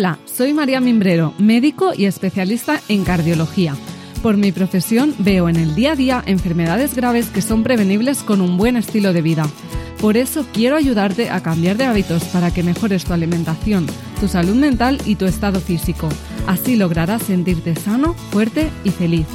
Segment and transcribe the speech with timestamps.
[0.00, 3.76] Hola, soy María Mimbrero, médico y especialista en cardiología.
[4.22, 8.40] Por mi profesión veo en el día a día enfermedades graves que son prevenibles con
[8.40, 9.46] un buen estilo de vida.
[10.00, 13.84] Por eso quiero ayudarte a cambiar de hábitos para que mejores tu alimentación,
[14.18, 16.08] tu salud mental y tu estado físico.
[16.46, 19.26] Así lograrás sentirte sano, fuerte y feliz.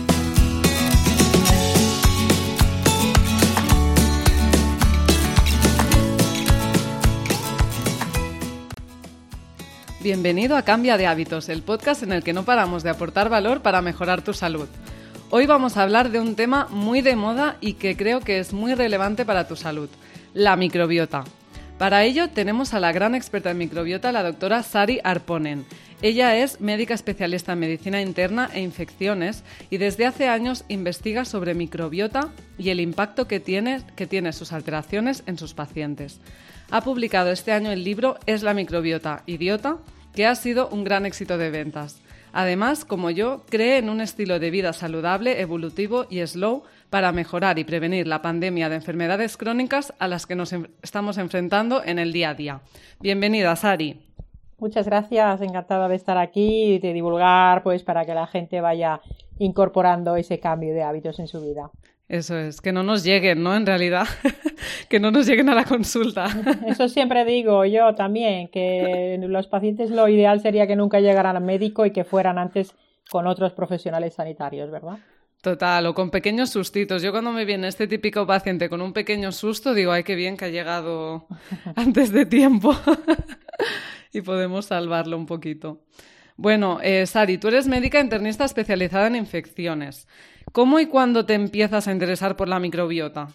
[10.06, 13.64] Bienvenido a Cambia de Hábitos, el podcast en el que no paramos de aportar valor
[13.64, 14.68] para mejorar tu salud.
[15.32, 18.54] Hoy vamos a hablar de un tema muy de moda y que creo que es
[18.54, 19.90] muy relevante para tu salud,
[20.36, 21.24] la microbiota.
[21.80, 25.66] Para ello tenemos a la gran experta en microbiota, la doctora Sari Arponen.
[26.04, 31.56] Ella es médica especialista en medicina interna e infecciones y desde hace años investiga sobre
[31.56, 36.20] microbiota y el impacto que tiene, que tiene sus alteraciones en sus pacientes.
[36.72, 39.78] Ha publicado este año el libro Es la microbiota idiota
[40.14, 42.02] que ha sido un gran éxito de ventas.
[42.34, 47.60] Además, como yo, cree en un estilo de vida saludable, evolutivo y slow para mejorar
[47.60, 52.12] y prevenir la pandemia de enfermedades crónicas a las que nos estamos enfrentando en el
[52.12, 52.62] día a día.
[53.00, 54.02] Bienvenida, Sari.
[54.58, 59.02] Muchas gracias, encantada de estar aquí y de divulgar, pues para que la gente vaya
[59.38, 61.70] incorporando ese cambio de hábitos en su vida.
[62.08, 63.56] Eso es, que no nos lleguen, ¿no?
[63.56, 64.06] En realidad,
[64.90, 66.28] que no nos lleguen a la consulta.
[66.68, 71.44] Eso siempre digo yo también, que los pacientes lo ideal sería que nunca llegaran al
[71.44, 72.76] médico y que fueran antes
[73.10, 75.00] con otros profesionales sanitarios, ¿verdad?
[75.42, 77.04] Total, o con pequeños sustitos.
[77.04, 80.38] Yo cuando me viene este típico paciente con un pequeño susto, digo, ay, qué bien
[80.38, 81.28] que ha llegado
[81.76, 82.76] antes de tiempo
[84.12, 85.82] y podemos salvarlo un poquito.
[86.38, 90.08] Bueno, eh, Sari, tú eres médica internista especializada en infecciones.
[90.52, 93.30] ¿Cómo y cuándo te empiezas a interesar por la microbiota?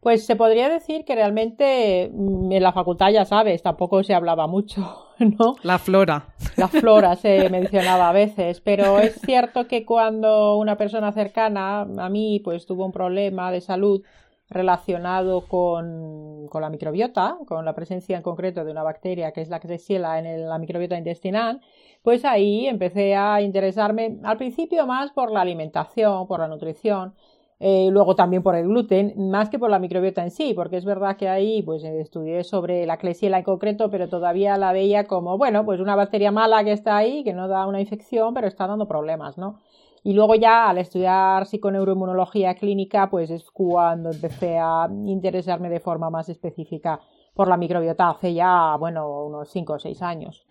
[0.00, 4.46] Pues se podría decir que realmente mm, en la facultad, ya sabes, tampoco se hablaba
[4.46, 5.56] mucho, ¿no?
[5.62, 6.34] La flora.
[6.56, 12.08] La flora se mencionaba a veces, pero es cierto que cuando una persona cercana a
[12.10, 14.02] mí pues tuvo un problema de salud
[14.50, 19.48] relacionado con, con la microbiota, con la presencia en concreto de una bacteria que es
[19.48, 21.60] la que se en la microbiota intestinal,
[22.02, 27.14] pues ahí empecé a interesarme al principio más por la alimentación, por la nutrición,
[27.60, 30.84] eh, luego también por el gluten, más que por la microbiota en sí, porque es
[30.84, 35.38] verdad que ahí pues estudié sobre la Klebsiella en concreto, pero todavía la veía como,
[35.38, 38.66] bueno, pues una bacteria mala que está ahí, que no da una infección, pero está
[38.66, 39.60] dando problemas, ¿no?
[40.04, 46.10] Y luego ya al estudiar psiconeuroinmunología clínica, pues es cuando empecé a interesarme de forma
[46.10, 47.00] más específica
[47.34, 50.46] por la microbiota hace ya, bueno, unos 5 o 6 años.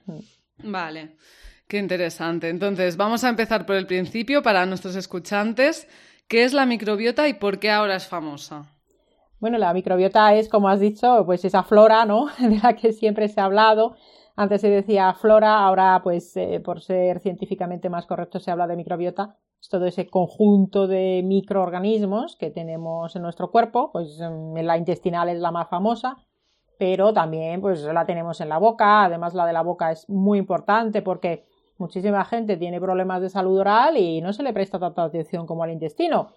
[0.57, 1.15] Vale.
[1.67, 2.49] Qué interesante.
[2.49, 5.87] Entonces, vamos a empezar por el principio para nuestros escuchantes.
[6.27, 8.65] ¿Qué es la microbiota y por qué ahora es famosa?
[9.39, 12.27] Bueno, la microbiota es, como has dicho, pues esa flora, ¿no?
[12.39, 13.95] De la que siempre se ha hablado.
[14.35, 18.75] Antes se decía flora, ahora, pues, eh, por ser científicamente más correcto, se habla de
[18.75, 19.37] microbiota.
[19.69, 25.51] Todo ese conjunto de microorganismos que tenemos en nuestro cuerpo, pues la intestinal es la
[25.51, 26.17] más famosa,
[26.77, 29.05] pero también pues la tenemos en la boca.
[29.05, 31.45] Además, la de la boca es muy importante porque
[31.77, 35.63] Muchísima gente tiene problemas de salud oral y no se le presta tanta atención como
[35.63, 36.29] al intestino.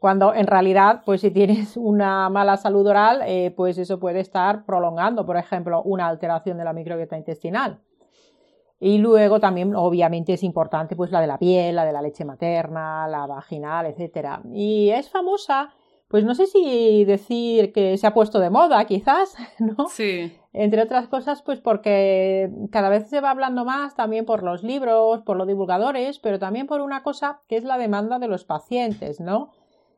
[0.00, 4.64] Cuando en realidad, pues si tienes una mala salud oral, eh, pues eso puede estar
[4.64, 7.80] prolongando, por ejemplo, una alteración de la microbiota intestinal.
[8.80, 12.24] Y luego también, obviamente, es importante pues la de la piel, la de la leche
[12.24, 14.42] materna, la vaginal, etcétera.
[14.52, 15.74] Y es famosa
[16.10, 19.86] pues no sé si decir que se ha puesto de moda, quizás, ¿no?
[19.88, 20.32] Sí.
[20.52, 25.22] Entre otras cosas, pues porque cada vez se va hablando más también por los libros,
[25.22, 29.20] por los divulgadores, pero también por una cosa que es la demanda de los pacientes,
[29.20, 29.52] ¿no?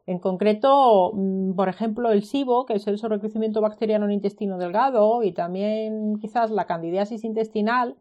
[0.05, 5.23] En concreto, mm, por ejemplo, el SIBO, que es el sobrecrecimiento bacteriano en intestino delgado,
[5.23, 7.97] y también quizás la candidiasis intestinal,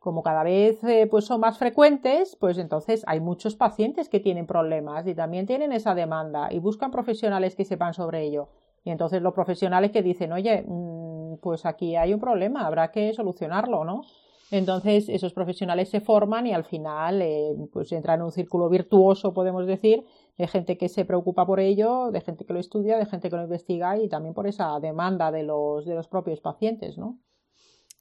[0.00, 4.46] como cada vez eh, pues son más frecuentes, pues entonces hay muchos pacientes que tienen
[4.46, 8.48] problemas y también tienen esa demanda y buscan profesionales que sepan sobre ello.
[8.82, 13.12] Y entonces los profesionales que dicen, oye, mm, pues aquí hay un problema, habrá que
[13.12, 14.02] solucionarlo, ¿no?
[14.50, 19.34] Entonces esos profesionales se forman y al final eh, pues entran en un círculo virtuoso,
[19.34, 20.04] podemos decir,
[20.38, 23.36] de gente que se preocupa por ello, de gente que lo estudia, de gente que
[23.36, 27.18] lo investiga y también por esa demanda de los, de los propios pacientes, ¿no?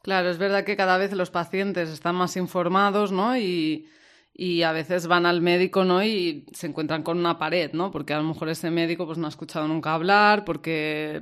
[0.09, 3.37] Claro, es verdad que cada vez los pacientes están más informados, ¿no?
[3.37, 3.85] Y,
[4.65, 6.03] a veces van al médico, ¿no?
[6.03, 7.91] Y se encuentran con una pared, ¿no?
[7.91, 11.21] Porque a lo mejor ese médico pues no ha escuchado nunca hablar, porque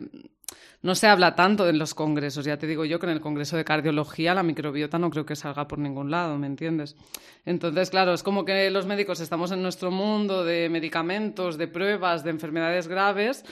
[0.82, 2.46] no se habla tanto en los congresos.
[2.46, 5.36] Ya te digo yo que en el congreso de cardiología la microbiota no creo que
[5.36, 6.96] salga por ningún lado, ¿me entiendes?
[7.44, 12.24] Entonces, claro, es como que los médicos estamos en nuestro mundo de medicamentos, de pruebas,
[12.24, 13.44] de enfermedades graves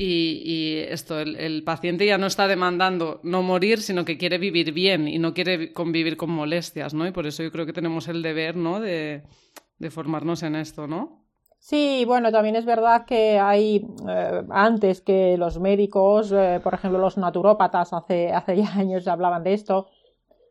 [0.00, 5.08] Y, esto, el, paciente ya no está demandando no morir, sino que quiere vivir bien
[5.08, 7.04] y no quiere convivir con molestias, ¿no?
[7.04, 8.78] Y por eso yo creo que tenemos el deber, ¿no?
[8.78, 9.24] De,
[9.90, 11.24] formarnos en esto, ¿no?
[11.58, 17.00] Sí, bueno, también es verdad que hay, eh, antes que los médicos, eh, por ejemplo,
[17.00, 19.88] los naturópatas, hace, hace ya años hablaban de esto,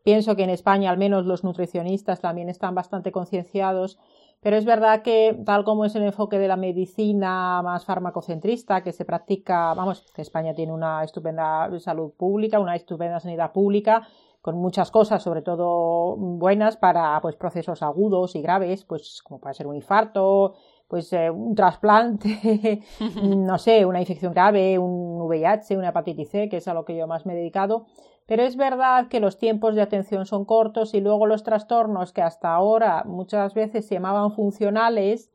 [0.04, 3.98] pienso que en España al menos los nutricionistas también están bastante concienciados
[4.40, 8.92] pero es verdad que, tal como es el enfoque de la medicina más farmacocentrista que
[8.92, 14.06] se practica, vamos, que España tiene una estupenda salud pública, una estupenda sanidad pública,
[14.40, 19.54] con muchas cosas, sobre todo buenas para pues, procesos agudos y graves, pues como puede
[19.54, 20.54] ser un infarto,
[20.88, 22.82] pues eh, un trasplante,
[23.22, 26.96] no sé, una infección grave, un VIH, una hepatitis C, que es a lo que
[26.96, 27.86] yo más me he dedicado.
[28.26, 32.22] Pero es verdad que los tiempos de atención son cortos y luego los trastornos que
[32.22, 35.30] hasta ahora muchas veces se llamaban funcionales,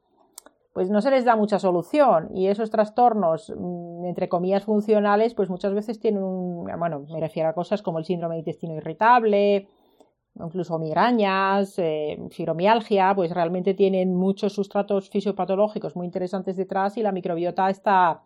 [0.73, 5.49] pues no se les da mucha solución y esos trastornos, mm, entre comillas, funcionales, pues
[5.49, 9.67] muchas veces tienen un, bueno, me refiero a cosas como el síndrome de intestino irritable,
[10.35, 17.11] incluso migrañas, eh, fibromialgia, pues realmente tienen muchos sustratos fisiopatológicos muy interesantes detrás y la
[17.11, 18.21] microbiota está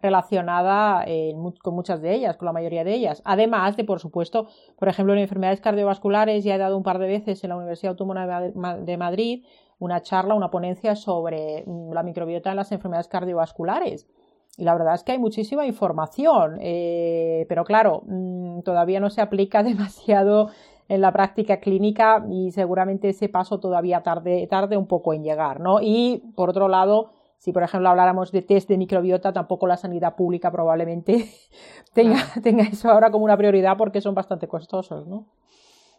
[0.00, 1.32] relacionada eh,
[1.62, 3.22] con muchas de ellas, con la mayoría de ellas.
[3.24, 7.06] Además de, por supuesto, por ejemplo, en enfermedades cardiovasculares, ya he dado un par de
[7.06, 9.44] veces en la Universidad Autónoma de Madrid
[9.82, 14.08] una charla, una ponencia sobre mm, la microbiota en las enfermedades cardiovasculares.
[14.56, 19.20] Y la verdad es que hay muchísima información, eh, pero claro, mm, todavía no se
[19.20, 20.50] aplica demasiado
[20.92, 25.58] en la práctica clínica y seguramente ese paso todavía tarde, tarde un poco en llegar,
[25.58, 25.78] ¿no?
[25.80, 30.14] Y por otro lado, si, por ejemplo, habláramos de test de microbiota, tampoco la sanidad
[30.16, 31.30] pública probablemente
[31.94, 35.24] tenga, tenga eso ahora como una prioridad porque son bastante costosos, ¿no?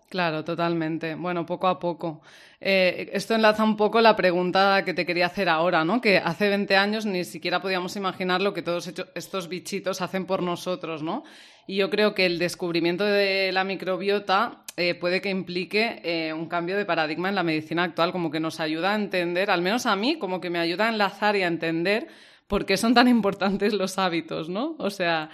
[0.09, 1.15] Claro, totalmente.
[1.15, 2.21] Bueno, poco a poco.
[2.61, 6.01] Eh, esto enlaza un poco la pregunta que te quería hacer ahora, ¿no?
[6.01, 10.43] Que hace 20 años ni siquiera podíamos imaginar lo que todos estos bichitos hacen por
[10.43, 11.23] nosotros, ¿no?
[11.67, 16.47] Y yo creo que el descubrimiento de la microbiota eh, puede que implique eh, un
[16.47, 19.85] cambio de paradigma en la medicina actual, como que nos ayuda a entender, al menos
[19.85, 22.07] a mí, como que me ayuda a enlazar y a entender
[22.47, 24.75] por qué son tan importantes los hábitos, ¿no?
[24.79, 25.29] O sea,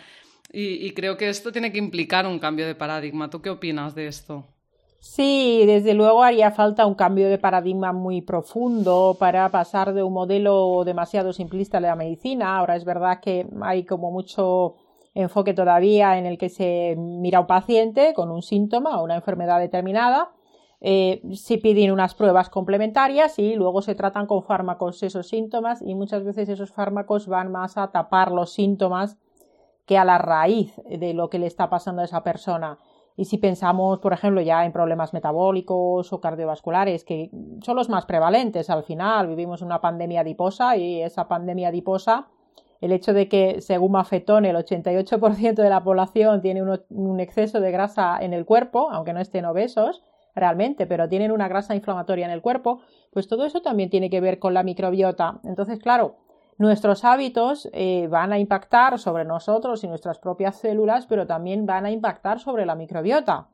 [0.52, 3.30] y creo que esto tiene que implicar un cambio de paradigma.
[3.30, 4.48] ¿Tú qué opinas de esto?
[5.00, 10.12] Sí, desde luego haría falta un cambio de paradigma muy profundo para pasar de un
[10.12, 12.58] modelo demasiado simplista de la medicina.
[12.58, 14.76] Ahora es verdad que hay como mucho
[15.13, 19.15] enfoque todavía en el que se mira a un paciente con un síntoma o una
[19.15, 20.31] enfermedad determinada,
[20.81, 25.94] eh, se piden unas pruebas complementarias y luego se tratan con fármacos esos síntomas y
[25.94, 29.17] muchas veces esos fármacos van más a tapar los síntomas
[29.85, 32.77] que a la raíz de lo que le está pasando a esa persona.
[33.17, 37.29] Y si pensamos, por ejemplo, ya en problemas metabólicos o cardiovasculares, que
[37.61, 42.29] son los más prevalentes al final, vivimos una pandemia adiposa y esa pandemia adiposa,
[42.81, 47.72] el hecho de que, según Mafetón, el 88% de la población tiene un, exceso de
[47.72, 50.04] grasa en el cuerpo, aunque no estén obesos
[50.36, 52.81] realmente, pero tienen una grasa inflamatoria en el cuerpo,
[53.12, 55.40] pues todo eso también tiene que ver con la microbiota.
[55.44, 56.16] Entonces, claro,
[56.60, 61.86] Nuestros hábitos eh, van a impactar sobre nosotros y nuestras propias células, pero también van
[61.86, 63.48] a impactar sobre la microbiota.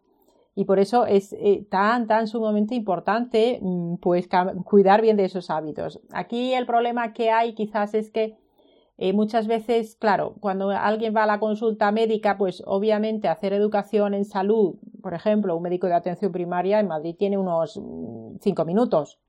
[0.56, 4.28] Y por eso es eh, tan, tan sumamente importante mm, pues,
[4.64, 6.02] cuidar bien de esos hábitos.
[6.14, 8.40] Aquí el problema que hay quizás es que
[8.98, 14.14] eh, muchas veces, claro, cuando alguien va a la consulta médica, pues obviamente hacer educación
[14.14, 18.66] en salud, por ejemplo, un médico de atención primaria en Madrid tiene unos mm, cinco
[18.66, 19.20] minutos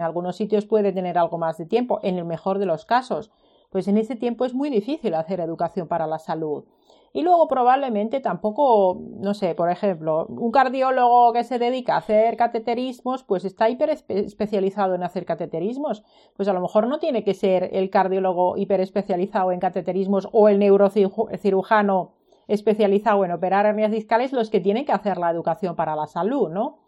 [0.00, 3.30] en algunos sitios puede tener algo más de tiempo, en el mejor de los casos.
[3.68, 6.64] Pues en ese tiempo es muy difícil hacer educación para la salud.
[7.12, 12.36] Y luego probablemente tampoco, no sé, por ejemplo, un cardiólogo que se dedica a hacer
[12.36, 16.04] cateterismos, pues está hiper especializado en hacer cateterismos.
[16.36, 20.48] Pues a lo mejor no tiene que ser el cardiólogo hiper especializado en cateterismos o
[20.48, 22.12] el neurocirujano
[22.46, 26.48] especializado en operar hernias discales los que tienen que hacer la educación para la salud,
[26.48, 26.79] ¿no?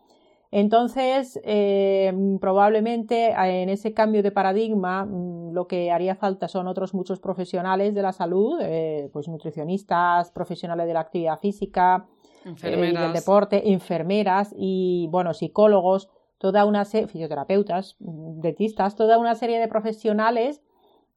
[0.55, 6.69] Entonces, eh, probablemente eh, en ese cambio de paradigma mm, lo que haría falta son
[6.69, 12.07] otros muchos profesionales de la salud, eh, pues nutricionistas, profesionales de la actividad física,
[12.45, 19.59] del deporte, enfermeras y, bueno, psicólogos, toda una serie, fisioterapeutas, mm, dentistas, toda una serie
[19.59, 20.61] de profesionales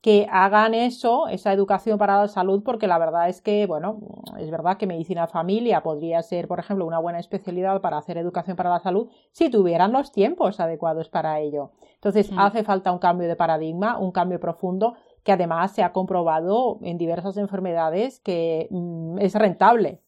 [0.05, 3.97] que hagan eso, esa educación para la salud, porque la verdad es que, bueno,
[4.37, 8.55] es verdad que medicina familia podría ser, por ejemplo, una buena especialidad para hacer educación
[8.55, 11.71] para la salud si tuvieran los tiempos adecuados para ello.
[11.95, 12.37] Entonces, mm.
[12.37, 14.93] hace falta un cambio de paradigma, un cambio profundo
[15.23, 20.01] que además se ha comprobado en diversas enfermedades que mm, es rentable.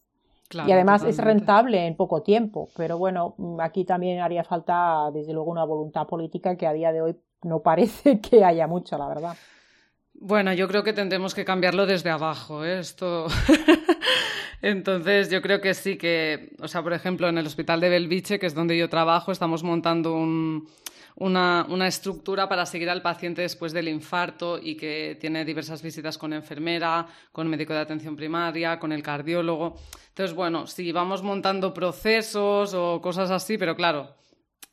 [0.54, 2.70] y además es rentable en poco tiempo.
[2.78, 6.92] Pero bueno, mm, aquí también haría falta, desde luego, una voluntad política que a día
[6.92, 9.36] de hoy no parece que haya mucho, la verdad.
[10.20, 12.80] Bueno, yo creo que tendremos que cambiarlo desde abajo, ¿eh?
[12.80, 13.28] esto.
[14.64, 18.40] Entonces, yo creo que sí que, o sea, por ejemplo, en el hospital de Belviche,
[18.40, 23.74] que es donde yo trabajo, estamos montando una, una, estructura para seguir al paciente después
[23.74, 28.92] del infarto y que tiene diversas visitas con enfermera, con médico de atención primaria, con
[28.92, 29.76] el cardiólogo.
[30.08, 34.16] Entonces, bueno, si vamos montando procesos o cosas así, pero claro,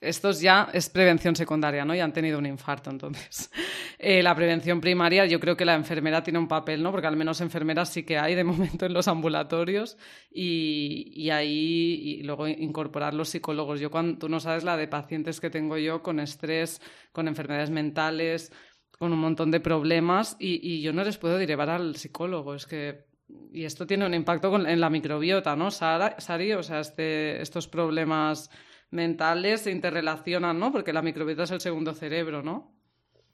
[0.04, 1.94] esto ya es prevención secundaria, ¿no?
[1.94, 3.50] Ya han tenido un infarto, entonces.
[3.96, 6.90] Eh, la prevención primaria, yo creo que la enfermera tiene un papel, ¿no?
[6.90, 9.96] Porque al menos enfermeras sí que hay de momento en los ambulatorios
[10.30, 13.80] y, ahí y luego incorporar los psicólogos.
[13.80, 16.82] Yo cuando tú no sabes la de pacientes que tengo yo con estrés,
[17.12, 18.52] con enfermedades mentales,
[18.98, 22.54] con un montón de problemas y, yo no les puedo derivar al psicólogo.
[22.54, 23.06] Es que
[23.52, 25.70] y esto tiene un impacto en la microbiota, ¿no?
[25.70, 28.50] Sari, o sea, este, estos problemas
[28.94, 30.72] mentales se interrelacionan, ¿no?
[30.72, 32.72] Porque la microbiota es el segundo cerebro, ¿no?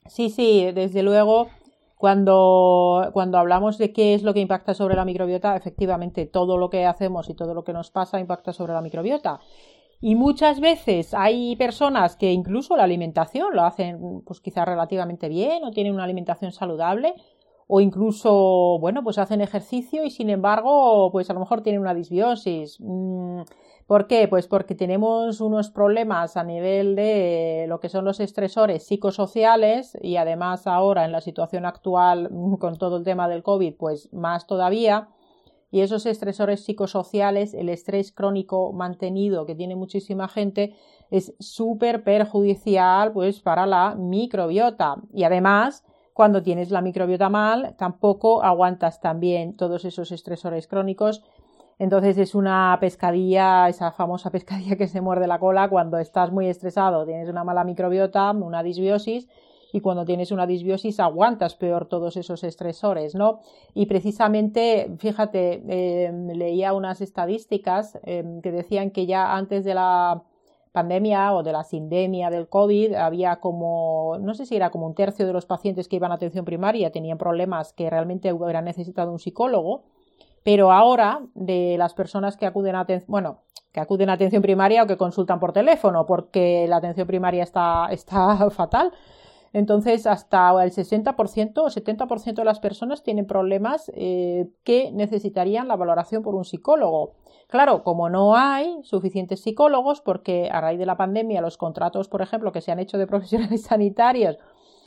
[0.07, 1.49] Sí, sí, desde luego.
[1.97, 6.71] Cuando, cuando hablamos de qué es lo que impacta sobre la microbiota, efectivamente todo lo
[6.71, 9.39] que hacemos y todo lo que nos pasa impacta sobre la microbiota.
[10.01, 15.63] Y muchas veces hay personas que incluso la alimentación lo hacen pues quizás relativamente bien
[15.63, 17.15] o tienen una alimentación saludable
[17.67, 21.95] o incluso, bueno, pues hacen ejercicio y sin embargo, pues a lo mejor tienen una
[21.95, 22.79] disbiosis.
[22.81, 23.43] Mm,
[23.91, 24.29] ¿Por qué?
[24.29, 30.15] Pues porque tenemos unos problemas a nivel de lo que son los estresores psicosociales y
[30.15, 32.31] además ahora en la situación actual
[32.61, 35.09] con todo el tema del COVID, pues más todavía.
[35.73, 40.77] Y esos estresores psicosociales, el estrés crónico mantenido que tiene muchísima gente,
[41.11, 44.99] es súper perjudicial pues para la microbiota.
[45.13, 51.25] Y además, cuando tienes la microbiota mal, tampoco aguantas también todos esos estresores crónicos
[51.81, 56.47] entonces es una pescadilla, esa famosa pescadilla que se muerde la cola cuando estás muy
[56.47, 59.29] estresado, tienes una mala microbiota, una disbiosis,
[59.73, 63.41] y cuando tienes una disbiosis aguantas peor todos esos estresores, ¿no?
[63.73, 65.63] Y precisamente, fíjate,
[66.07, 70.23] em, leía unas estadísticas em, que decían que ya antes de la
[70.73, 74.95] pandemia o de la sindemia del COVID había como, no sé si era como un
[74.95, 79.11] tercio de los pacientes que iban a atención primaria tenían problemas que realmente hubieran necesitado
[79.11, 79.85] un psicólogo
[80.43, 83.39] pero ahora, de las personas que acuden a atención, bueno,
[83.73, 87.89] que acuden a atención primaria o que consultan por teléfono, porque la atención primaria está,
[87.91, 88.93] está fatal.
[89.53, 95.77] Entonces, hasta el 60% o 70% de las personas tienen problemas eh, que necesitarían la
[95.77, 97.15] valoración por un psicólogo.
[97.49, 102.23] Claro, como no hay suficientes psicólogos, porque a raíz de la pandemia los contratos, por
[102.23, 104.39] ejemplo, que se han hecho de profesionales sanitarios,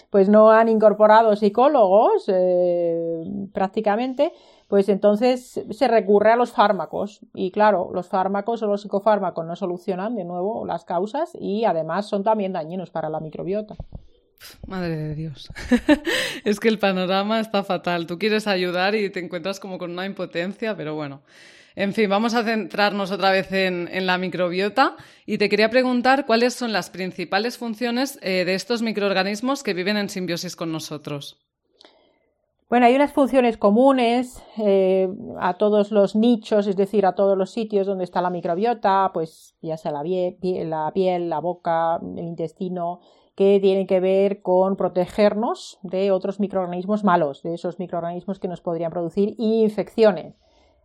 [0.09, 4.31] pues no han incorporado psicólogos eh, prácticamente,
[4.73, 7.19] pues entonces se recurre a los fármacos.
[7.35, 12.09] Y claro, los fármacos o los psicofármacos no solucionan de nuevo las causas y además
[12.09, 13.75] son también dañinos para la microbiota.
[14.65, 15.51] Madre de Dios.
[16.43, 18.07] es que el panorama está fatal.
[18.07, 21.21] Tú quieres ayudar y te encuentras como con una impotencia, pero bueno.
[21.75, 24.95] En fin, vamos a centrarnos otra vez en, la microbiota
[25.27, 29.97] y te quería preguntar cuáles son las principales funciones eh, de estos microorganismos que viven
[29.97, 31.37] en simbiosis con nosotros.
[32.73, 35.07] Bueno, hay unas funciones comunes eh,
[35.39, 39.55] a todos los nichos, es decir, a todos los sitios donde está la microbiota, pues
[39.61, 42.99] ya sea la, la piel, la boca, el intestino,
[43.35, 48.61] que tienen que ver con protegernos de otros microorganismos malos, de esos microorganismos que nos
[48.61, 50.33] podrían producir infecciones.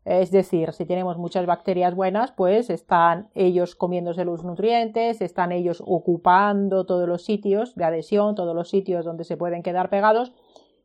[0.05, 5.83] Es decir, si tenemos muchas bacterias buenas, pues están ellos comiéndose los nutrientes, están ellos
[5.87, 10.35] ocupando todos los sitios de adhesión, todos los sitios donde se pueden quedar pegados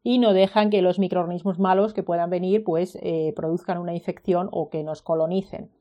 [0.04, 4.50] y no dejan que los microorganismos malos que puedan venir pues eh, produzcan una infección
[4.52, 5.72] o que nos colonicen.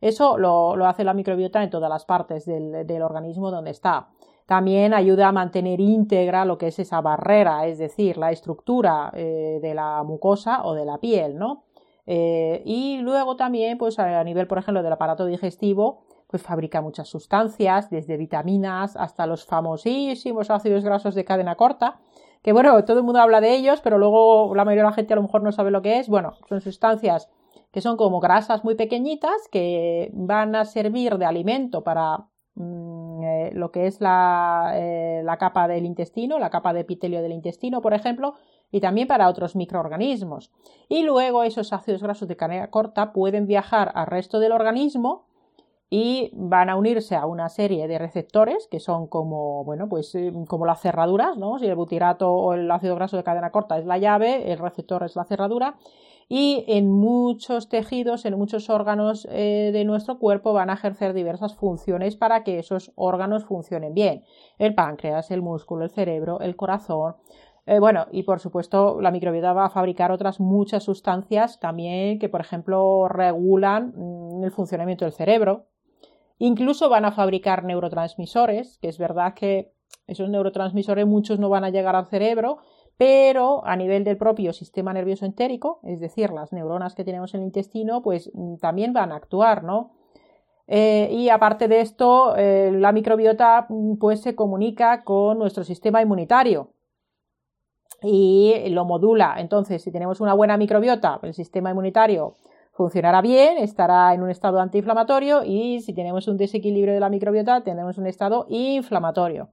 [0.00, 4.08] Eso lo, hace la microbiota en todas las partes del, organismo donde está.
[4.46, 9.58] También ayuda a mantener íntegra lo que es esa barrera, es decir, la estructura eh,
[9.62, 11.64] de la mucosa o de la piel, ¿no?
[12.06, 17.08] Eh, y luego también, pues a nivel, por ejemplo, del aparato digestivo, pues fabrica muchas
[17.08, 22.00] sustancias, desde vitaminas hasta los famosísimos ácidos grasos de cadena corta,
[22.42, 25.12] que bueno, todo el mundo habla de ellos, pero luego la mayoría de la gente
[25.12, 26.08] a lo mejor no sabe lo que es.
[26.08, 27.28] Bueno, son sustancias
[27.72, 33.50] que son como grasas muy pequeñitas que van a servir de alimento para mm, eh,
[33.54, 37.80] lo que es la, eh, la, capa del intestino, la capa de epitelio del intestino,
[37.80, 38.34] por ejemplo,
[38.72, 40.50] y también para otros microorganismos.
[40.88, 45.26] Y luego esos ácidos grasos de cadena corta pueden viajar al resto del organismo
[45.90, 50.32] y van a unirse a una serie de receptores que son como, bueno, pues eh,
[50.46, 51.58] como las cerraduras, ¿no?
[51.58, 55.02] Si el butirato o el ácido graso de cadena corta es la llave, el receptor
[55.02, 55.74] es la cerradura
[56.28, 61.56] y en muchos tejidos, en muchos órganos eh, de nuestro cuerpo van a ejercer diversas
[61.56, 64.22] funciones para que esos órganos funcionen bien.
[64.58, 67.16] El páncreas, el músculo, el cerebro, el corazón,
[67.66, 72.28] Eh, bueno, y por supuesto la microbiota va a fabricar otras muchas sustancias también que,
[72.28, 75.66] por ejemplo, regulan mm, el funcionamiento del cerebro.
[76.42, 79.74] Incluso van a fabricar neurotransmisores, que es verdad que
[80.06, 82.56] esos neurotransmisores muchos no van a llegar al cerebro,
[82.96, 87.40] pero a nivel del propio sistema nervioso entérico, es decir, las neuronas que tenemos en
[87.40, 89.92] el intestino, pues mm, también van a actuar, ¿no?
[90.66, 96.00] Eh, y aparte de esto, eh, la microbiota mm, pues se comunica con nuestro sistema
[96.00, 96.70] inmunitario
[98.02, 99.34] y lo modula.
[99.36, 102.36] Entonces, si tenemos una buena microbiota, el sistema inmunitario
[102.80, 107.60] funcionará bien, estará en un estado antiinflamatorio y si tenemos un desequilibrio de la microbiota,
[107.60, 109.50] tendremos un estado inflamatorio.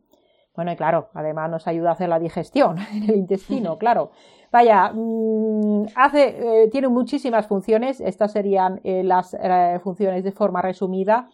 [0.56, 4.12] Bueno, y claro, además nos ayuda a hacer la digestión en el intestino, claro.
[4.50, 8.00] Vaya, mm, hace, eh, tiene muchísimas funciones.
[8.00, 11.30] Estas serían eh, las eh, funciones de forma resumida.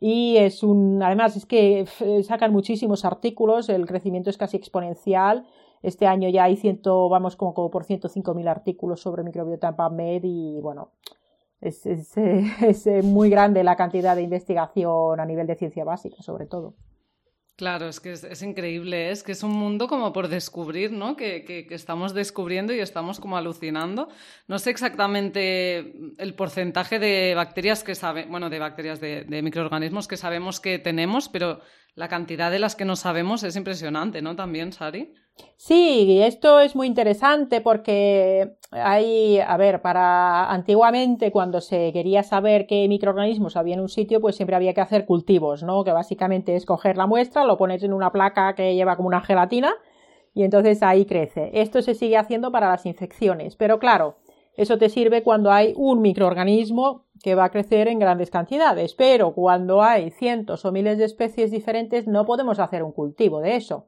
[0.00, 1.86] Y es un, además es que
[2.24, 5.46] sacan muchísimos artículos, el crecimiento es casi exponencial.
[5.82, 10.20] Este año ya hay ciento, vamos como, como por 105.000 artículos sobre microbiota en PubMed
[10.24, 10.90] y bueno,
[11.60, 16.46] es, es, es muy grande la cantidad de investigación a nivel de ciencia básica, sobre
[16.46, 16.74] todo.
[17.58, 19.10] Claro, es que es, increíble, ¿eh?
[19.10, 21.16] es que es un mundo como por descubrir, ¿no?
[21.16, 24.08] Que, que, estamos descubriendo y estamos como alucinando.
[24.46, 30.16] No sé exactamente el porcentaje de bacterias que sabe, bueno, de bacterias, de, microorganismos que
[30.16, 31.58] sabemos que tenemos, pero
[31.98, 34.36] la cantidad de las que no sabemos es impresionante, ¿no?
[34.36, 35.12] También, Sari.
[35.56, 42.68] Sí, esto es muy interesante porque hay, a ver, para antiguamente cuando se quería saber
[42.68, 45.82] qué microorganismos había en un sitio, pues siempre había que hacer cultivos, ¿no?
[45.82, 49.20] Que básicamente es coger la muestra, lo pones en una placa que lleva como una
[49.20, 49.74] gelatina
[50.34, 51.50] y entonces ahí crece.
[51.52, 54.18] Esto se sigue haciendo para las infecciones, pero claro,
[54.58, 59.32] eso te sirve cuando hay un microorganismo que va a crecer en grandes cantidades, pero
[59.32, 63.86] cuando hay cientos o miles de especies diferentes no podemos hacer un cultivo de eso.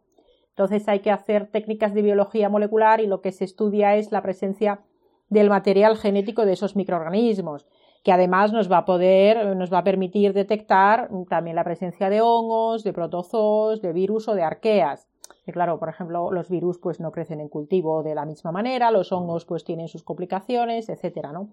[0.51, 4.23] Entonces hay que hacer técnicas de biología molecular y lo que se estudia es la
[4.23, 4.81] presencia
[5.29, 7.67] del material genético de esos microorganismos,
[8.05, 12.21] que además nos va a poder, nos va a permitir detectar también la presencia de
[12.21, 15.10] hongos, de protozoos, de virus o de arqueas.
[15.53, 19.13] Claro, por ejemplo, los virus pues no crecen en cultivo de la misma manera, los
[19.13, 21.49] hongos pues tienen sus complicaciones, etcétera, ¿no?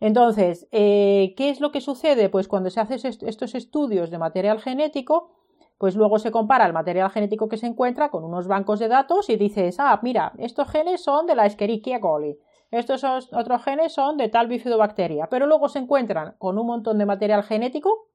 [0.00, 2.28] Entonces, eh, ¿qué es lo que sucede?
[2.30, 5.32] Pues cuando se hacen estos estudios de material genético,
[5.76, 9.30] pues luego se compara el material genético que se encuentra con unos bancos de datos
[9.30, 12.38] y dices, ah, mira, estos genes son de la Escherichia coli,
[12.70, 17.06] estos otros genes son de tal bifidobacteria, pero luego se encuentran con un montón de
[17.06, 18.08] material genético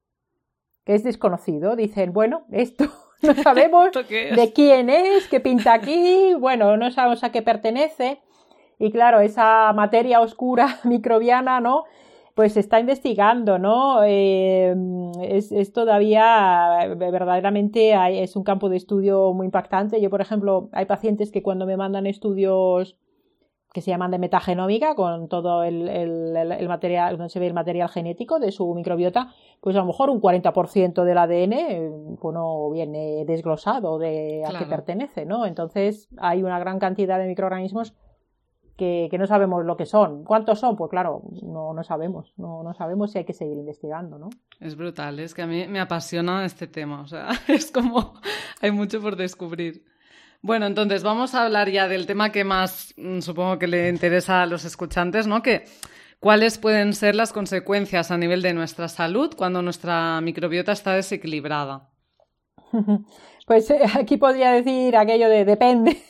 [0.84, 1.76] que es desconocido.
[1.76, 2.84] Dicen, bueno, esto
[3.22, 8.20] no sabemos de quién es, qué pinta aquí, bueno, no sabemos a qué pertenece.
[8.78, 11.84] Y claro, esa materia oscura microbiana, ¿no?
[12.36, 14.04] pues se está investigando, ¿no?
[14.04, 14.76] Eh,
[15.22, 20.02] es, todavía verdaderamente es un campo de estudio muy impactante.
[20.02, 22.98] Yo, por ejemplo, hay pacientes que cuando me mandan estudios
[23.76, 27.90] que se llaman de metagenómica, con todo el, el, material, donde se ve el material
[27.90, 33.26] genético de su microbiota, pues a lo mejor un 40% del ADN pues no viene
[33.26, 35.44] desglosado de a qué pertenece, ¿no?
[35.44, 37.92] Entonces hay una gran cantidad de microorganismos
[38.78, 40.24] que, no sabemos lo que son.
[40.24, 40.74] ¿Cuántos son?
[40.74, 42.32] Pues claro, no, no sabemos.
[42.38, 44.30] No, no, sabemos si hay que seguir investigando, ¿no?
[44.58, 47.02] Es brutal, es que a mí me apasiona este tema.
[47.02, 48.14] O sea, es como
[48.62, 49.84] hay mucho por descubrir.
[50.46, 54.42] Bueno, entonces vamos a hablar ya del tema que más mm, supongo que le interesa
[54.42, 55.42] a los escuchantes, ¿no?
[55.42, 55.64] Que
[56.20, 61.90] cuáles pueden ser las consecuencias a nivel de nuestra salud cuando nuestra microbiota está desequilibrada.
[63.46, 66.02] Pues eh, aquí podría decir aquello de depende.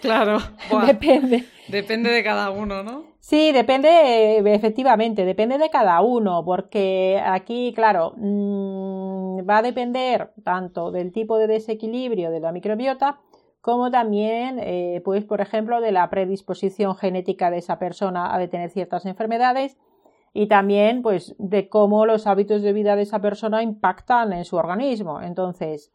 [0.00, 0.38] Claro.
[0.86, 1.44] Depende.
[1.66, 3.16] Depende de cada uno, ¿no?
[3.18, 10.92] Sí, depende, efectivamente, depende de cada uno, porque aquí, claro, mm, va a depender tanto
[10.92, 13.18] del tipo de desequilibrio de la microbiota,
[13.64, 18.68] como también, eh, pues, por ejemplo, de la predisposición genética de esa persona a tener
[18.68, 19.78] ciertas enfermedades
[20.34, 24.56] y también, pues, de cómo los hábitos de vida de esa persona impactan en su
[24.56, 25.22] organismo.
[25.22, 25.90] Entonces,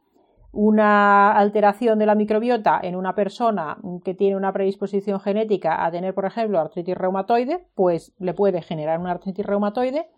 [0.51, 6.15] una alteración de la microbiota en una persona que tiene una predisposición genética a tener,
[6.15, 10.09] por ejemplo, artritis reumatoide, pues le puede generar una artritis reumatoide.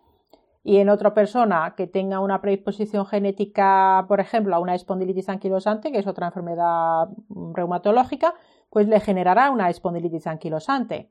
[0.64, 5.90] Y en otra persona que tenga una predisposición genética, por ejemplo, a una espondilitis anquilosante,
[5.90, 8.34] que es otra enfermedad reumatológica,
[8.70, 11.10] pues le generará una espondilitis anquilosante.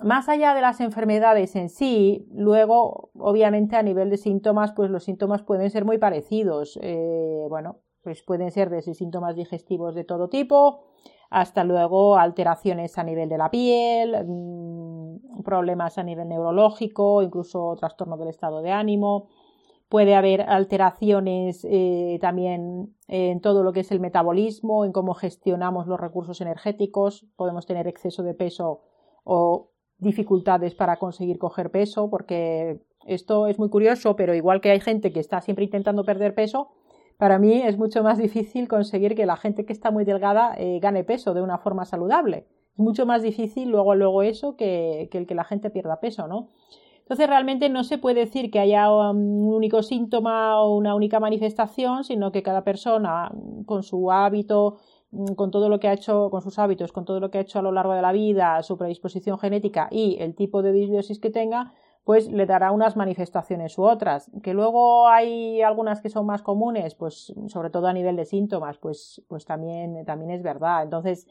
[0.00, 5.04] Más allá de las enfermedades en sí, luego, obviamente, a nivel de síntomas, pues los
[5.04, 6.78] síntomas pueden ser muy parecidos.
[6.82, 10.84] Eh, bueno, pues pueden ser desde síntomas digestivos de todo tipo
[11.32, 14.91] hasta luego alteraciones a nivel de la piel, mm,
[15.44, 19.28] problemas a nivel neurológico, incluso trastorno del estado de ánimo.
[19.88, 25.86] puede haber alteraciones eh, también en todo lo que es el metabolismo, en cómo gestionamos
[25.86, 28.80] los recursos energéticos, podemos tener exceso de peso
[29.24, 34.80] o dificultades para conseguir coger peso, porque esto es muy curioso, pero igual que hay
[34.80, 36.70] gente que está siempre intentando perder peso,
[37.18, 40.80] para mí es mucho más difícil conseguir que la gente que está muy delgada eh,
[40.80, 42.46] gane peso de una forma saludable.
[42.74, 46.26] Es mucho más difícil luego, luego eso que, que el que la gente pierda peso,
[46.26, 46.48] ¿no?
[47.02, 52.04] Entonces realmente no se puede decir que haya un único síntoma o una única manifestación,
[52.04, 53.30] sino que cada persona
[53.66, 54.78] con su hábito,
[55.36, 57.58] con todo lo que ha hecho, con sus hábitos, con todo lo que ha hecho
[57.58, 61.30] a lo largo de la vida, su predisposición genética y el tipo de disbiosis que
[61.30, 64.30] tenga, pues le dará unas manifestaciones u otras.
[64.42, 68.78] Que luego hay algunas que son más comunes, pues sobre todo a nivel de síntomas,
[68.78, 70.82] pues, pues también, también es verdad.
[70.82, 71.26] Entonces,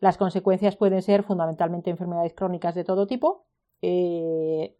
[0.00, 3.46] las consecuencias pueden ser fundamentalmente enfermedades crónicas de todo tipo,
[3.82, 4.76] eh,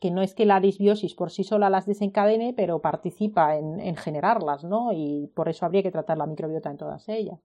[0.00, 4.64] que no es que la disbiosis por sí sola las desencadene, pero participa en, generarlas,
[4.64, 4.92] ¿no?
[4.92, 7.40] Y por eso habría que tratar la microbiota en todas ellas.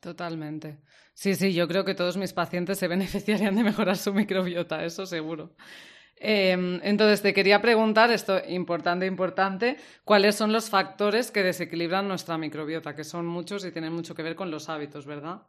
[0.00, 0.78] Totalmente.
[1.14, 5.06] Sí, sí, yo creo que todos mis pacientes se beneficiarían de mejorar su microbiota, eso
[5.06, 5.54] seguro.
[6.18, 12.38] Em, entonces, te quería preguntar, esto importante, importante, ¿cuáles son los factores que desequilibran nuestra
[12.38, 12.94] microbiota?
[12.94, 15.42] Que son muchos y tienen mucho que ver con los hábitos, ¿verdad?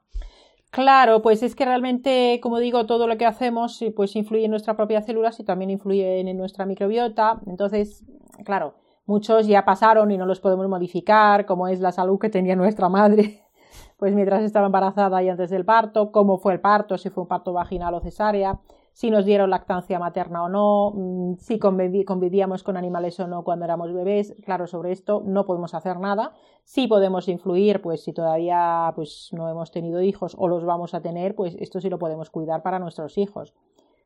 [0.70, 4.76] Claro, pues es que realmente, como digo, todo lo que hacemos pues influye en nuestras
[4.76, 7.40] propias células y también influye en nuestra microbiota.
[7.48, 8.04] Entonces,
[8.46, 8.76] claro,
[9.06, 12.90] muchos ya pasaron y no los podemos modificar, como es la salud que tenía nuestra
[12.90, 13.42] madre,
[13.98, 17.30] pues mientras estaba embarazada y antes del parto, cómo fue el parto, si fue un
[17.30, 18.60] parto vaginal o cesárea
[18.98, 23.64] si nos dieron lactancia materna o no, mm, si convivíamos con animales o no cuando
[23.64, 24.34] éramos bebés.
[24.44, 26.34] Claro, sobre esto no podemos hacer nada.
[26.64, 31.02] Sí podemos influir, pues si todavía pues, no hemos tenido hijos o los vamos a
[31.02, 33.54] tener, pues esto sí lo podemos cuidar para nuestros hijos.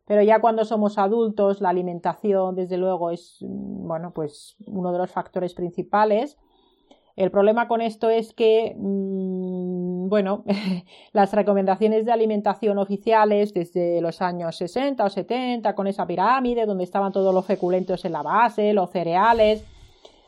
[0.03, 4.97] Pero ya cuando somos adultos, la alimentación, desde luego, es mm, bueno, pues uno de
[4.97, 6.37] los factores principales.
[7.15, 10.43] El problema con esto es que mm, bueno,
[11.13, 16.83] las recomendaciones de alimentación oficiales desde los años 60 o 70, con esa pirámide donde
[16.83, 19.65] estaban todos los feculentos en la base, los cereales,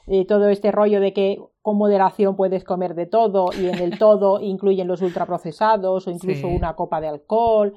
[0.06, 3.98] y todo este rollo de que con moderación puedes comer de todo y en el
[3.98, 7.74] todo incluyen los ultraprocesados o incluso una copa de alcohol.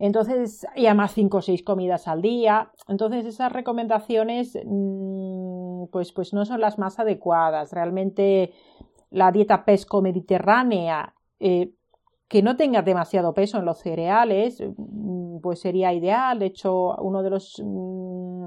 [0.00, 2.72] Entonces, y además cinco o seis comidas al día.
[2.88, 7.72] Entonces, esas recomendaciones, mm, pues, pues no son las más adecuadas.
[7.72, 8.52] Realmente,
[9.10, 11.72] la dieta pesco-mediterránea eh,
[12.28, 16.38] que no tenga demasiado peso en los cereales, mm, pues sería ideal.
[16.38, 18.46] De hecho, uno de los, mm,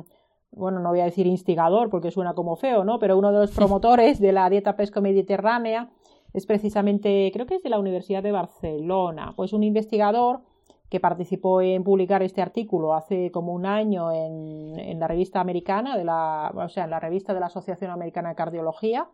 [0.51, 2.97] bueno, no voy a decir instigador porque suena como feo, ¿no?
[2.99, 5.89] Pero uno de los promotores de la dieta pesco-mediterránea
[6.34, 10.41] es precisamente, creo que es de la Universidad de Barcelona, pues un investigador
[10.89, 15.97] que participó en publicar este artículo hace como un año en, en la revista americana,
[15.97, 19.10] de la, o sea, en la revista de la Asociación Americana de Cardiología,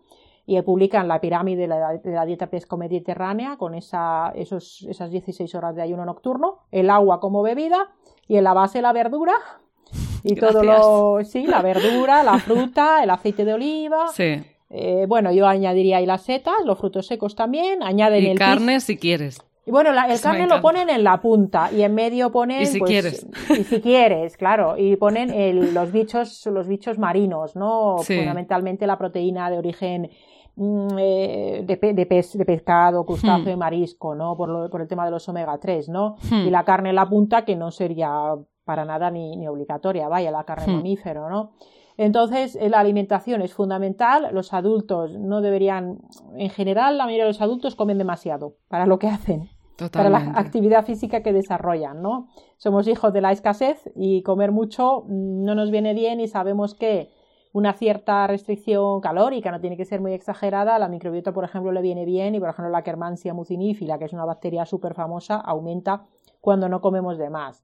[0.45, 5.81] y publican la pirámide de la, dieta pesco-mediterránea con esa, esos, esas 16 horas de
[5.81, 7.91] ayuno nocturno, el agua como bebida
[8.27, 9.33] y en la base la verdura
[10.23, 14.07] y todo lo, sí, la verdura, la fruta, el aceite de oliva.
[14.13, 14.43] Sí.
[14.69, 18.97] Eh, bueno, yo añadiría ahí las setas, los frutos secos también, añaden y carne si
[18.97, 19.41] quieres.
[19.65, 22.63] Y bueno, el carne lo ponen en la punta y en medio ponen.
[22.63, 23.27] Y si pues, quieres.
[23.51, 24.75] Y si quieres, claro.
[24.77, 27.97] Y ponen los bichos, los bichos marinos, ¿no?
[27.99, 30.09] Fundamentalmente la proteína de origen
[30.61, 33.59] Mm, eh, de, de, de, pescado, crustáceo y hmm.
[33.59, 34.35] marisco, ¿no?
[34.35, 36.17] Por, por, el tema de los omega 3, ¿no?
[36.29, 36.47] Hmm.
[36.47, 40.31] Y la carne en la punta, que no sería para nada ni, ni obligatoria, vaya,
[40.31, 40.75] la carne hmm.
[40.75, 41.51] mamífero, ¿no?
[41.95, 44.31] Entonces, eh, la alimentación es fundamental.
[44.33, 45.99] Los adultos no deberían,
[46.35, 49.47] en general, la mayoría de los adultos comen demasiado para lo que hacen,
[49.93, 52.27] para la actividad física que desarrollan, ¿no?
[52.57, 57.11] Somos hijos de la escasez y comer mucho no nos viene bien y sabemos que
[57.51, 60.77] una cierta restricción calórica, no tiene que ser muy exagerada.
[60.77, 64.13] La microbiota, por ejemplo, le viene bien y, por ejemplo, la Kermansia mucinífila, que es
[64.13, 66.05] una bacteria súper famosa, aumenta
[66.41, 67.63] cuando no comemos de más.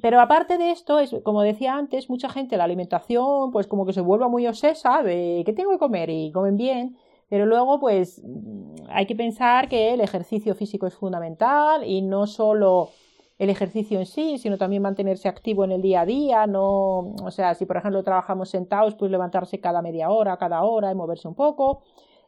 [0.00, 3.92] Pero aparte de esto, es, como decía antes, mucha gente la alimentación, pues como que
[3.92, 6.96] se vuelve muy obsesa de qué tengo que comer y comen bien.
[7.28, 8.22] Pero luego, pues
[8.88, 12.90] hay que pensar que el ejercicio físico es fundamental y no solo
[13.40, 17.30] el ejercicio en sí, sino también mantenerse activo en el día a día, no, o
[17.30, 21.26] sea, si por ejemplo trabajamos sentados, pues levantarse cada media hora, cada hora y moverse
[21.26, 21.82] un poco,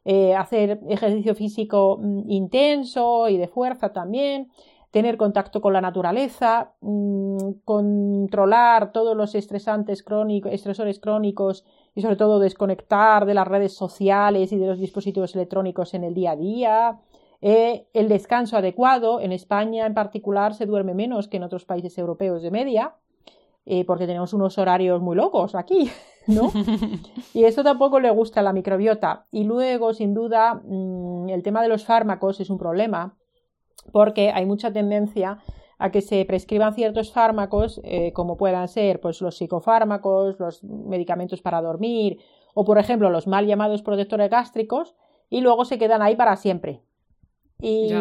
[0.07, 4.51] eh, hacer ejercicio físico mm, intenso y de fuerza también,
[4.91, 12.17] tener contacto con la naturaleza, mm, controlar todos los estresantes crónicos, estresores crónicos y sobre
[12.17, 16.37] todo desconectar de las redes sociales y de los dispositivos electrónicos en el día a
[16.37, 17.01] día,
[17.43, 21.99] eh, el descanso adecuado, en España en particular se duerme menos que en otros países
[21.99, 22.95] europeos de media,
[23.67, 25.91] eh, porque tenemos unos horarios muy locos aquí.
[26.29, 26.53] ¿no?
[27.35, 29.27] Y esto tampoco le gusta a la microbiota.
[29.33, 33.17] Y luego, sin duda, mm, el tema de los fármacos es un problema
[33.91, 35.39] porque hay mucha tendencia
[35.79, 41.43] a que se prescriban ciertos fármacos, eh, como puedan ser pues, los psicofármacos, los medicamentos
[41.43, 42.19] para dormir,
[42.55, 44.95] o por ejemplo los mal llamados protectores gástricos,
[45.29, 46.83] y luego se quedan ahí para siempre.
[47.65, 47.93] Y,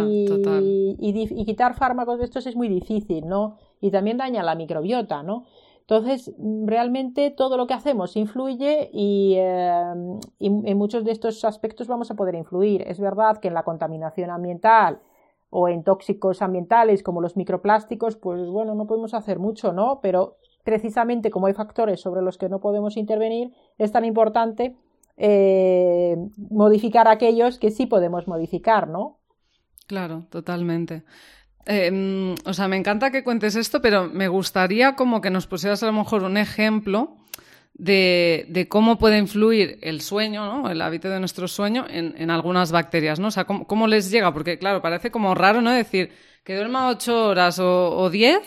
[1.00, 3.58] y, quitar fármacos de estos es muy difícil, ¿no?
[3.80, 5.46] Y también daña la microbiota, ¿no?
[5.82, 6.34] Entonces,
[6.66, 12.10] realmente todo lo que hacemos influye y, eh, y, en muchos de estos aspectos vamos
[12.10, 12.82] a poder influir.
[12.88, 15.00] Es verdad que en la contaminación ambiental
[15.52, 20.00] o en tóxicos ambientales como los microplásticos, pues bueno, no podemos hacer mucho, ¿no?
[20.02, 24.76] Pero precisamente como hay factores sobre los que no podemos intervenir, es tan importante
[25.18, 26.18] eh,
[26.50, 29.18] modificar aquellos que sí podemos modificar, ¿no?
[29.92, 31.04] Claro, totalmente.
[31.66, 35.84] Em, o sea, me encanta que cuentes esto, pero me gustaría como que nos pusieras
[35.84, 37.18] a lo mejor un ejemplo
[37.74, 40.70] de, cómo puede influir el sueño, ¿no?
[40.70, 43.28] el hábito de nuestro sueño en, algunas bacterias, ¿no?
[43.28, 45.72] O sea, cómo, les llega, porque claro, parece como raro, ¿no?
[45.72, 46.12] Decir
[46.46, 48.40] que duerma ocho horas o, diez,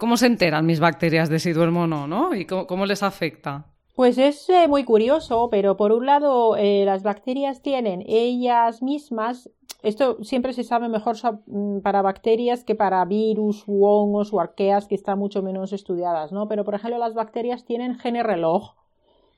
[0.00, 2.34] ¿cómo se enteran mis bacterias de si duermo o no, ¿no?
[2.34, 3.66] Y cómo, les afecta.
[3.94, 9.48] Pues es eh, muy curioso, pero por un lado eh, las bacterias tienen ellas mismas
[9.82, 11.16] esto siempre se sabe mejor
[11.46, 16.32] mm, para bacterias que para virus u hongos o arqueas que están mucho menos estudiadas,
[16.32, 16.48] ¿no?
[16.48, 18.74] Pero, por ejemplo, las bacterias tienen genes reloj,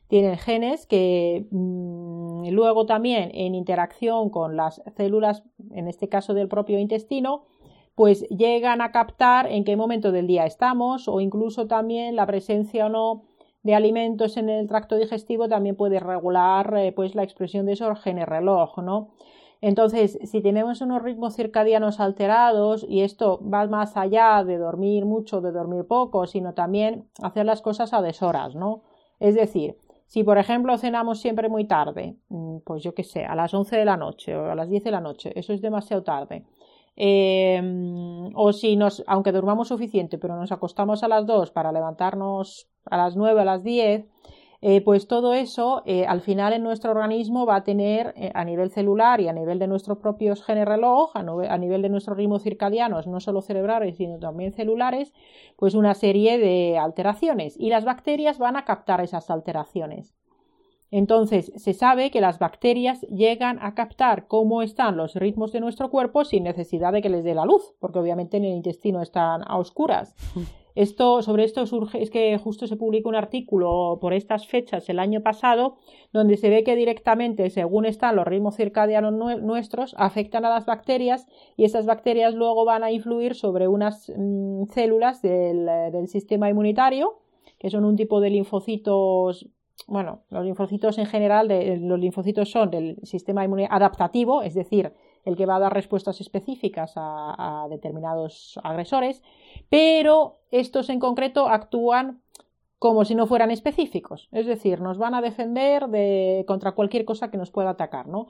[0.09, 6.49] tienen genes que mm, luego también en interacción con las células, en este caso del
[6.49, 7.45] propio intestino,
[7.95, 12.87] pues llegan a captar en qué momento del día estamos o incluso también la presencia
[12.87, 13.25] o no
[13.63, 18.01] de alimentos en el tracto digestivo también puede regular eh, pues la expresión de esos
[18.01, 19.11] genes reloj, ¿no?
[19.63, 25.41] Entonces, si tenemos unos ritmos circadianos alterados, y esto va más allá de dormir mucho,
[25.41, 28.83] de dormir poco, sino también hacer las cosas a deshoras, ¿no?
[29.21, 33.37] Es decir, si por ejemplo cenamos siempre muy tarde, mm, pues yo qué sé, a
[33.37, 36.03] las 11 de la noche o a las 10 de la noche, eso es demasiado
[36.03, 36.45] tarde.
[36.97, 42.69] Em, o si nos, aunque durmamos suficiente, pero nos acostamos a las 2 para levantarnos
[42.91, 44.07] a las 9, a las 10,
[44.65, 48.45] eh, pues todo eso eh, al final en nuestro organismo va a tener eh, a
[48.45, 52.45] nivel celular y a nivel de nuestros propios genes reloj, a, nivel de nuestros ritmos
[52.45, 55.13] circadianos, no solo cerebrales, sino también celulares,
[55.57, 60.15] pues una serie de alteraciones y las bacterias van a captar esas alteraciones.
[60.93, 65.89] Entonces, se sabe que las bacterias llegan a captar cómo están los ritmos de nuestro
[65.89, 69.41] cuerpo sin necesidad de que les dé la luz, porque obviamente en el intestino están
[69.47, 70.15] a oscuras.
[70.75, 75.01] Esto, sobre esto surge, es que justo se publicó un artículo por estas fechas el
[75.01, 75.77] año pasado,
[76.15, 81.27] donde se ve que directamente, según están los ritmos circadianos nuestros, afectan a las bacterias
[81.59, 87.19] y esas bacterias luego van a influir sobre unas mm, células del, del sistema inmunitario,
[87.59, 89.51] que son un tipo de linfocitos
[89.87, 91.49] bueno, los linfocitos en general,
[91.81, 94.93] los linfocitos son del sistema inmunitario adaptativo, es decir,
[95.25, 99.23] el que va a dar respuestas específicas a, determinados agresores,
[99.69, 102.23] pero estos en concreto actúan
[102.79, 107.31] como si no fueran específicos, es decir, nos van a defender de, contra cualquier cosa
[107.31, 108.27] que nos pueda atacar, ¿no?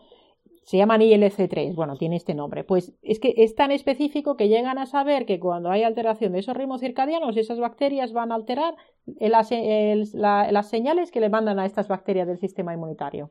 [0.65, 2.63] Se llaman ILC3, bueno, tiene este nombre.
[2.63, 6.39] Pues es que es tan específico que llegan a saber que cuando hay alteración de
[6.39, 8.77] esos ritmos circadianos, esas bacterias van a alterar
[9.19, 13.31] las señales que le mandan a estas bacterias del sistema inmunitario.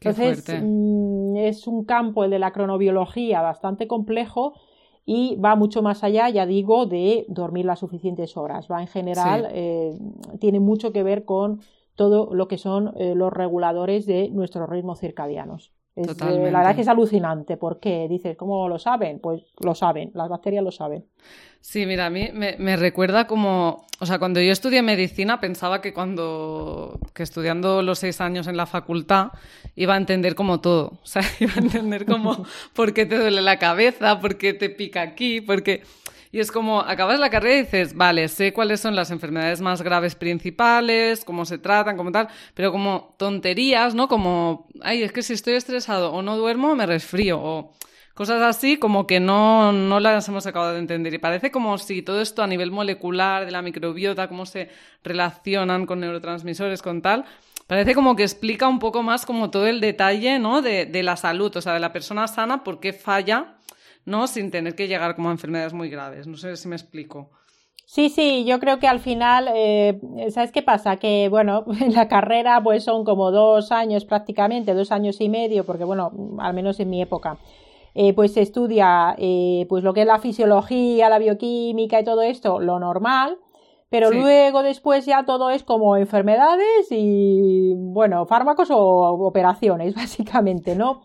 [0.00, 4.54] Entonces, mm, es un campo, el de la cronobiología, bastante complejo
[5.04, 8.68] y va mucho más allá, ya digo, de dormir las suficientes horas.
[8.70, 9.98] Va en general, eh,
[10.38, 11.60] tiene mucho que ver con
[11.96, 15.72] todo lo que son eh, los reguladores de nuestros ritmos circadianos.
[16.00, 17.56] Es, la verdad que es alucinante.
[17.56, 18.06] ¿Por qué?
[18.08, 19.18] Dices, ¿cómo lo saben?
[19.18, 21.04] Pues lo saben, las bacterias lo saben.
[21.60, 25.92] Sí, mira, a mí me, recuerda como, o sea, cuando yo estudié medicina pensaba que
[25.92, 29.32] cuando, que estudiando los seis años en la facultad
[29.76, 33.42] iba a entender como todo, o sea, iba a entender como por qué te duele
[33.42, 35.82] la cabeza, por qué te pica aquí, por qué...
[36.32, 39.82] Y es como, acabas la carrera y dices, vale, sé cuáles son las enfermedades más
[39.82, 44.06] graves principales, cómo se tratan, como tal, pero como tonterías, ¿no?
[44.06, 47.72] Como, ay, es que si estoy estresado o no duermo, me resfrío, o
[48.14, 51.12] cosas así como que no, no las hemos acabado de entender.
[51.14, 54.70] Y parece como si todo esto a nivel molecular, de la microbiota, cómo se
[55.02, 57.24] relacionan con neurotransmisores, con tal,
[57.66, 60.62] parece como que explica un poco más como todo el detalle, ¿no?
[60.62, 63.56] De, de la salud, o sea, de la persona sana, por qué falla
[64.10, 64.26] ¿no?
[64.26, 66.26] Sin tener que llegar como a enfermedades muy graves.
[66.26, 67.30] No sé si me explico.
[67.86, 69.98] Sí, sí, yo creo que al final, eh,
[70.30, 70.96] ¿sabes qué pasa?
[70.98, 75.64] Que, bueno, en la carrera pues son como dos años prácticamente, dos años y medio,
[75.64, 77.38] porque, bueno, al menos en mi época,
[77.94, 82.22] eh, pues se estudia eh, pues lo que es la fisiología, la bioquímica y todo
[82.22, 83.38] esto, lo normal,
[83.88, 88.78] Pero luego, después ya todo es como enfermedades y, bueno, fármacos o
[89.26, 91.02] operaciones, básicamente, ¿no?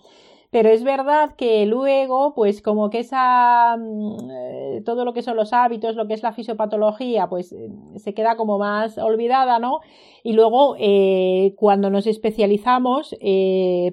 [0.55, 5.35] Pero es verdad que luego, pues como que esa, mm, eh, todo lo que son
[5.35, 9.81] los hábitos, lo que es la fisiopatología, pues eh, se queda como más olvidada, ¿no?
[10.23, 13.17] Y luego, eh, cuando nos especializamos,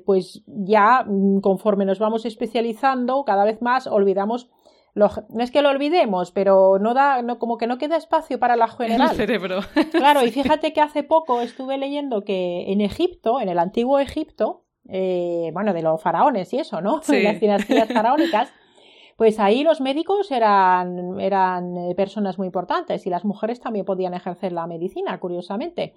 [0.06, 4.48] pues ya mm, conforme nos vamos especializando, cada vez más olvidamos
[4.94, 8.56] no es que lo olvidemos, pero no da, no, como que no queda espacio para
[8.56, 9.10] la general.
[9.10, 9.60] El cerebro.
[9.90, 14.61] Claro, y fíjate que hace poco estuve leyendo que en Egipto, en el antiguo Egipto,
[14.88, 17.00] eh, bueno, de los faraones y eso, ¿no?
[17.06, 18.52] De las dinastías faraónicas,
[19.16, 24.14] pues ahí los médicos eran, eran eh, personas muy importantes y las mujeres también podían
[24.14, 25.94] ejercer la medicina, curiosamente.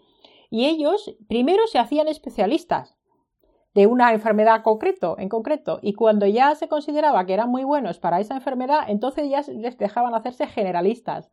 [0.49, 2.95] Y ellos primero se hacían especialistas
[3.73, 7.99] de una enfermedad concreto, en concreto, y cuando ya se consideraba que eran muy buenos
[7.99, 11.29] para esa enfermedad, entonces ya les dejaban hacerse generalistas.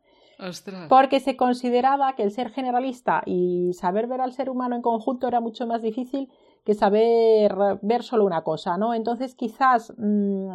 [0.89, 5.27] Porque se consideraba que el ser generalista y saber ver al ser humano en conjunto
[5.27, 6.29] era mucho más difícil
[6.63, 8.93] que saber ver solo una cosa, ¿no?
[8.93, 10.53] Entonces quizás mm,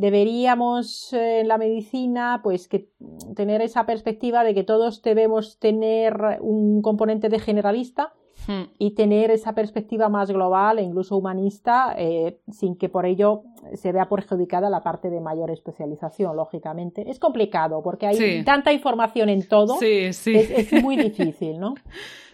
[0.00, 2.88] deberíamos eh, en la medicina pues que
[3.36, 8.12] tener esa perspectiva de que todos debemos tener un componente de generalista
[8.46, 8.62] hmm.
[8.78, 13.42] y tener esa perspectiva más global e incluso humanista eh, sin que por ello
[13.74, 17.10] se vea perjudicada la parte de mayor especialización, lógicamente.
[17.10, 19.76] Es complicado porque hay tanta información en todo.
[19.78, 20.34] Sí, sí.
[20.34, 21.74] es muy difícil, ¿no?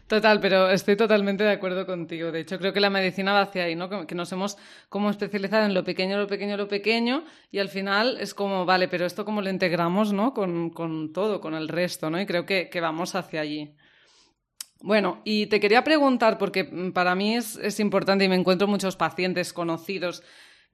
[0.06, 2.30] Total, pero estoy totalmente de acuerdo contigo.
[2.30, 4.06] De hecho, creo que la medicina va hacia ahí, ¿no?
[4.06, 4.56] Que nos hemos
[4.88, 8.86] como especializado en lo pequeño, lo pequeño, lo pequeño, y al final es como, vale,
[8.86, 10.32] pero esto cómo lo integramos, ¿no?
[10.32, 12.20] Con, con todo, con el resto, ¿no?
[12.20, 13.74] Y creo que, que, vamos hacia allí.
[14.80, 16.64] Bueno, y te quería preguntar, porque
[16.94, 20.22] para mí es, es importante y me encuentro muchos pacientes conocidos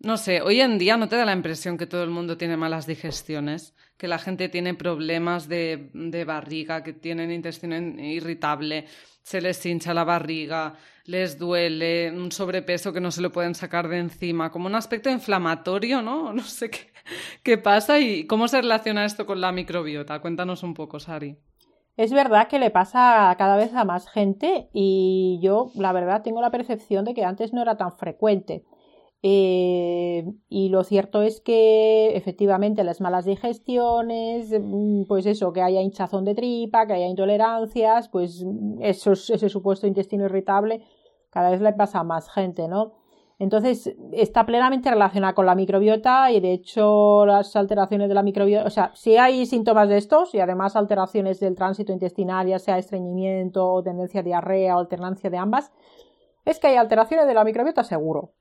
[0.03, 2.57] no sé, hoy en día no te da la impresión que todo el mundo tiene
[2.57, 8.87] malas digestiones, que la gente tiene problemas de, de barriga, que tienen intestino irritable,
[9.23, 13.89] se les hincha la barriga, les duele, un sobrepeso que no se lo pueden sacar
[13.89, 16.33] de encima, como un aspecto inflamatorio, ¿no?
[16.43, 16.93] No sé qué,
[17.45, 20.21] qué pasa y cómo se relaciona esto con la microbiota.
[20.21, 21.37] Cuéntanos un poco, Sari.
[21.97, 26.41] Es verdad que le pasa cada vez a más gente y yo, la verdad, tengo
[26.41, 28.65] la percepción de que antes no era tan frecuente.
[29.25, 35.81] Eh, y lo cierto es que efectivamente las malas digestiones, mm, pues eso, que haya
[35.81, 38.45] hinchazón de tripa, que haya intolerancias, pues
[38.81, 40.83] eso, ese supuesto intestino irritable
[41.31, 42.95] cada vez le pasa a más gente, ¿no?
[43.39, 48.67] Entonces está plenamente relacionada con la microbiota y de hecho las alteraciones de la microbiota,
[48.67, 52.79] o sea, si hay síntomas de estos y además alteraciones del tránsito intestinal, ya sea
[52.79, 55.73] estreñimiento o tendencia a diarrea o alternancia de ambas,
[56.45, 58.33] es que hay alteraciones de la microbiota seguro.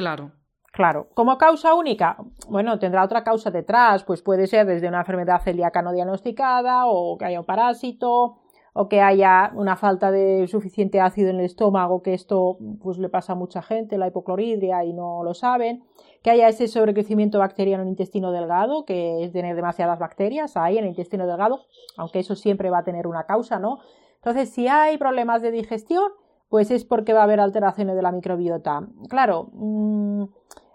[0.00, 0.32] Claro.
[0.72, 1.08] Claro.
[1.14, 2.16] ¿Como causa única?
[2.48, 7.18] Bueno, tendrá otra causa detrás, pues puede ser desde una enfermedad celíaca no diagnosticada, o
[7.18, 8.38] que haya un parásito,
[8.72, 13.10] o que haya una falta de suficiente ácido en el estómago, que esto pues le
[13.10, 15.84] pasa a mucha gente, la hipocloridria, y no lo saben,
[16.22, 20.78] que haya ese sobrecrecimiento bacteriano en el intestino delgado, que es tener demasiadas bacterias ahí
[20.78, 21.60] en el intestino delgado,
[21.98, 23.80] aunque eso siempre va a tener una causa, ¿no?
[24.16, 26.10] Entonces, si hay problemas de digestión,
[26.50, 28.86] pues es porque va a haber alteraciones de la microbiota.
[29.08, 30.24] Claro, mm,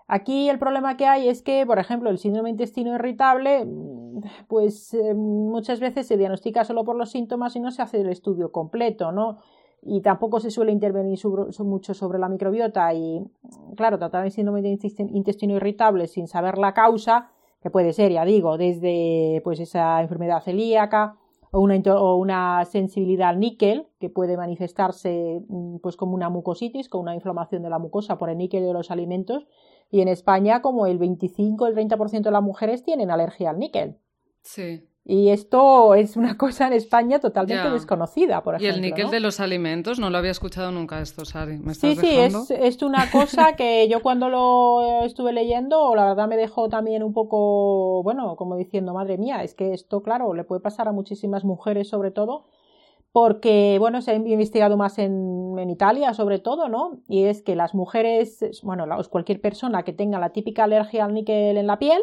[0.07, 4.93] aquí el problema que hay es que, por ejemplo, el síndrome intestino irritable, mm, pues
[4.93, 8.51] eh, muchas veces se diagnostica solo por los síntomas y no se hace el estudio
[8.53, 9.39] completo, ¿no?
[9.81, 11.19] Y tampoco se suele intervenir
[11.59, 13.23] mucho sobre la microbiota y,
[13.75, 14.79] claro, tratar el síndrome de
[15.11, 17.29] intestino irritable sin saber la causa,
[17.61, 21.17] que puede ser, ya digo, desde pues esa enfermedad celíaca,
[21.55, 26.89] o una, o una sensibilidad al níquel, que puede manifestarse mm, pues como una mucositis,
[26.89, 29.47] con una inflamación de la mucosa por el níquel de los alimentos.
[29.89, 33.97] Y en España, como el 25 el 30% de las mujeres tienen alergia al níquel.
[34.41, 34.85] Sí.
[35.07, 38.73] Y esto es una cosa en España totalmente desconocida, por ejemplo.
[38.73, 41.59] Y el níquel de los alimentos, no lo había escuchado nunca esto, Sari.
[41.75, 46.37] sí, sí, es, es, una cosa que yo cuando lo estuve leyendo, la verdad me
[46.37, 50.61] dejó también un poco, bueno, como diciendo, madre mía, es que esto, claro, le puede
[50.61, 52.45] pasar a muchísimas mujeres sobre todo,
[53.11, 56.97] porque, bueno, se ha investigado más en, en Italia sobre todo, ¿no?
[57.07, 61.57] Y es que las mujeres, bueno, cualquier persona que tenga la típica alergia al níquel
[61.57, 62.01] en la piel,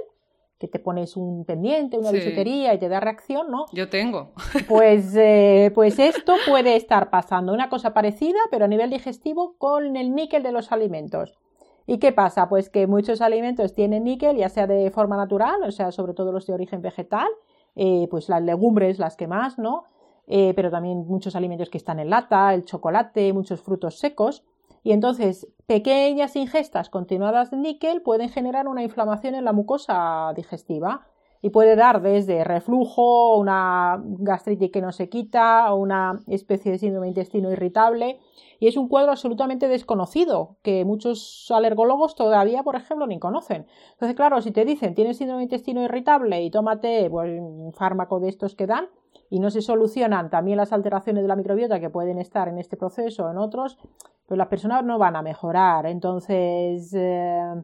[0.63, 3.67] que te pones un pendiente, una bisutería y te da reacción, ¿no?
[3.73, 4.31] Yo tengo.
[4.69, 9.97] Pues, eh, pues esto puede estar pasando, una cosa parecida, pero a nivel digestivo, con
[9.97, 11.37] el níquel de los alimentos.
[11.85, 12.49] ¿Y qué pasa?
[12.49, 16.31] Pues que muchos alimentos tienen níquel, ya sea de forma natural, o sea, sobre todo
[16.31, 17.27] los de origen vegetal,
[17.75, 19.83] eh, pues las legumbres, las que más, ¿no?
[20.29, 24.45] Eh, pero también muchos alimentos que están en lata, el chocolate, muchos frutos secos.
[24.83, 31.07] Y entonces, pequeñas ingestas continuadas de níquel pueden generar una inflamación en la mucosa digestiva.
[31.45, 36.79] y puede dar desde reflujo, una gastritis que no se quita, o una especie de
[36.79, 38.21] síndrome de intestino irritable.
[38.61, 43.67] Y es un cuadro absolutamente desconocido, que muchos alergólogos todavía, por ejemplo, ni conocen.
[43.95, 48.21] Entonces, claro, si te dicen tienes síndrome de intestino irritable y tómate pues, un fármaco
[48.21, 48.87] de estos que dan,
[49.31, 52.77] y no se solucionan también las alteraciones de la microbiota que pueden estar en este
[52.77, 53.79] proceso o en otros,
[54.27, 55.87] pues las personas no van a mejorar.
[55.87, 57.63] Entonces, eh,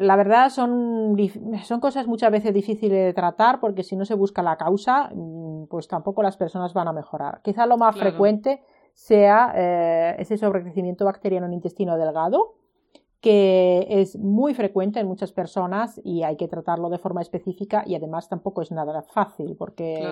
[0.00, 1.16] la verdad son,
[1.64, 5.66] son cosas muchas veces difíciles de tratar porque si no se busca la causa, mm,
[5.66, 7.40] pues tampoco las personas van a mejorar.
[7.42, 8.62] Quizá lo más frecuente
[8.92, 12.54] sea eh, ese sobrecrecimiento bacteriano en intestino delgado,
[13.24, 17.94] que es muy frecuente en muchas personas y hay que tratarlo de forma específica y
[17.94, 20.06] además tampoco es nada fácil porque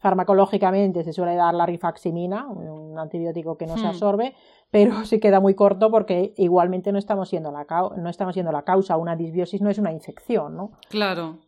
[0.00, 3.90] farmacológicamente se suele dar la rifaximina, un antibiótico que no se hmm.
[3.90, 4.34] absorbe,
[4.68, 7.64] pero se queda muy corto porque igualmente no estamos siendo la,
[7.96, 8.96] no estamos siendo la causa.
[8.96, 10.72] Una disbiosis no es una infección, ¿no?
[10.88, 11.38] Claro.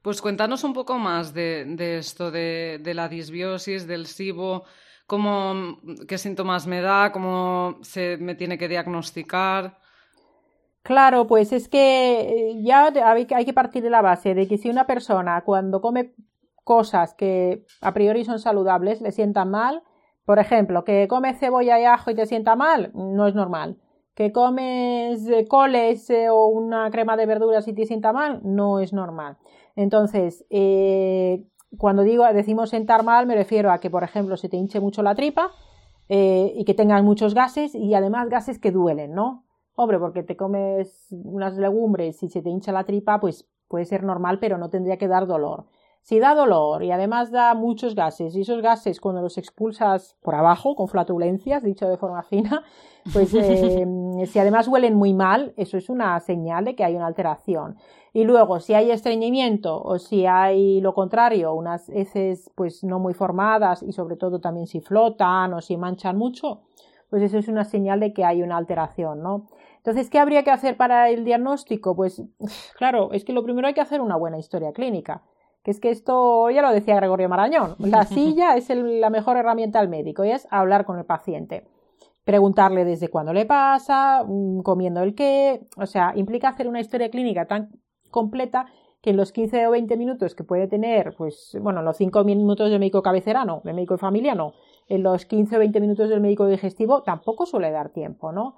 [0.00, 4.64] Pues cuéntanos un poco más de, esto, de, la disbiosis, del SIBO,
[5.06, 9.84] cómo, qué síntomas me da, cómo se me tiene que diagnosticar.
[10.86, 12.20] Claro, pues es que
[12.50, 12.92] eh, ya
[13.34, 16.14] hay que partir de la base de que si una persona cuando come
[16.62, 19.82] cosas que a priori son saludables le sientan mal,
[20.24, 23.78] por ejemplo, que comes cebolla y ajo y te sienta mal, no es normal.
[24.14, 28.78] Que comes eh, coles eh, o una crema de verduras y te sienta mal, no
[28.78, 29.38] es normal.
[29.74, 30.46] Entonces,
[31.76, 35.02] cuando digo, decimos sentar mal, me refiero a que, por ejemplo, se te hinche mucho
[35.02, 35.50] la tripa
[36.08, 39.45] y que tengas muchos gases y además gases que duelen, ¿no?
[39.76, 44.02] Hombre, porque te comes unas legumbres y se te hincha la tripa, pues puede ser
[44.02, 45.66] normal, pero no tendría que dar dolor.
[46.00, 50.34] Si da dolor y además da muchos gases, y esos gases cuando los expulsas por
[50.34, 52.62] abajo, con flatulencias, dicho de forma fina,
[53.12, 53.86] pues eh,
[54.26, 57.76] si además huelen muy mal, eso es una señal de que hay una alteración.
[58.12, 63.12] Y luego, si hay estreñimiento o si hay lo contrario, unas heces pues no muy
[63.12, 66.62] formadas y sobre todo también si flotan o si manchan mucho,
[67.10, 69.48] pues eso es una señal de que hay una alteración, ¿no?
[69.76, 71.94] Entonces, ¿qué habría que hacer para el diagnóstico?
[71.94, 72.22] Pues
[72.76, 75.22] claro, es que lo primero hay que hacer una buena historia clínica
[75.66, 79.80] que es que esto ya lo decía Gregorio Marañón, la silla es la mejor herramienta
[79.80, 81.66] al médico y es hablar con el paciente,
[82.22, 87.10] preguntarle desde cuándo le pasa, mm, comiendo el qué, o sea, implica hacer una historia
[87.10, 87.70] clínica tan
[88.12, 88.66] completa
[89.00, 92.22] que en los 15 o 20 minutos que puede tener, pues, bueno, en los 5
[92.22, 94.52] minutos del médico cabecerano, del médico de familia no,
[94.88, 98.56] en los 15 o 20 minutos del médico digestivo tampoco suele dar tiempo, ¿no?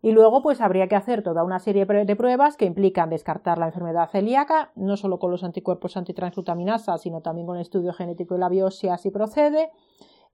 [0.00, 3.66] Y luego, pues habría que hacer toda una serie de pruebas que implican descartar la
[3.66, 8.40] enfermedad celíaca, no solo con los anticuerpos antitransglutaminasa, sino también con el estudio genético de
[8.40, 9.70] la biopsia si procede.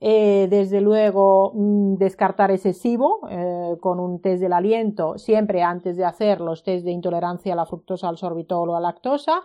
[0.01, 5.97] Eh, desde luego, mm, descartar ese SIBO eh, con un test del aliento, siempre antes
[5.97, 9.41] de hacer los test de intolerancia a la fructosa, al sorbitol o a la lactosa.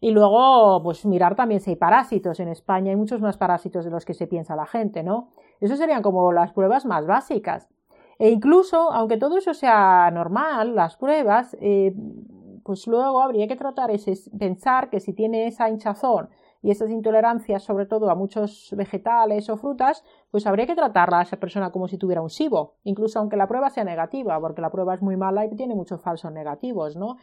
[0.00, 2.40] Y luego, pues mirar también si hay parásitos.
[2.40, 5.28] En España hay muchos más parásitos de los que se piensa la gente, ¿no?
[5.60, 7.68] Eso serían como las pruebas más básicas.
[8.18, 11.94] E incluso, aunque todo eso sea normal, las pruebas, eh,
[12.64, 16.30] pues luego habría que tratar ese, pensar que si tiene esa hinchazón
[16.62, 21.22] y esas intolerancias, sobre todo a muchos vegetales o frutas, pues habría que tratarla a
[21.22, 24.70] esa persona como si tuviera un SIBO, incluso aunque la prueba sea negativa, porque la
[24.70, 27.18] prueba es muy mala y tiene muchos falsos negativos, ¿no?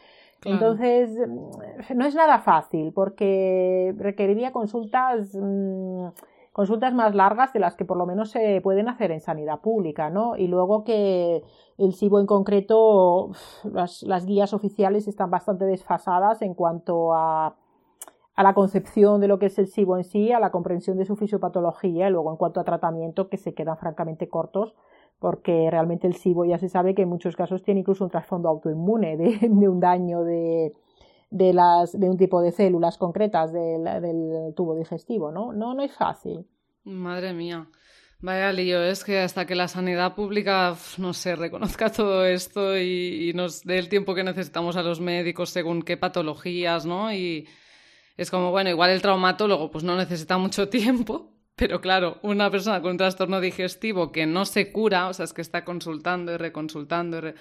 [0.46, 5.34] Entonces, mm, no es nada fácil, porque requeriría consultas.
[5.34, 6.08] Mm,
[6.54, 10.12] consultas más largas de las que por lo menos se pueden hacer en sanidad pública,
[10.12, 10.38] ¿no?
[10.38, 11.44] Y luego que
[11.80, 13.32] el SIBO en concreto,
[13.64, 17.56] las, guías oficiales están bastante desfasadas en cuanto a,
[18.36, 21.06] a la concepción de lo que es el SIBO en sí, a la comprensión de
[21.06, 24.76] su fisiopatología y luego en cuanto a tratamiento que se quedan francamente cortos
[25.24, 28.50] porque realmente el SIBO ya se sabe que en muchos casos tiene incluso un trasfondo
[28.50, 30.74] autoinmune de un daño de,
[31.30, 35.54] de, las, de un tipo de células concretas del, del tubo digestivo, ¿no?
[35.54, 36.46] No, no es fácil.
[36.84, 37.70] Madre mía.
[38.20, 43.32] Vaya lío, es que hasta que la sanidad pública, no sé, reconozca todo esto y,
[43.34, 47.14] nos dé el tiempo que necesitamos a los médicos según qué patologías, ¿no?
[47.14, 47.48] Y
[48.18, 52.82] es como, bueno, igual el traumatólogo pues no necesita mucho tiempo, pero claro, una persona
[52.82, 56.38] con un trastorno digestivo que no se cura, o sea, es que está consultando y
[56.38, 57.34] reconsultando y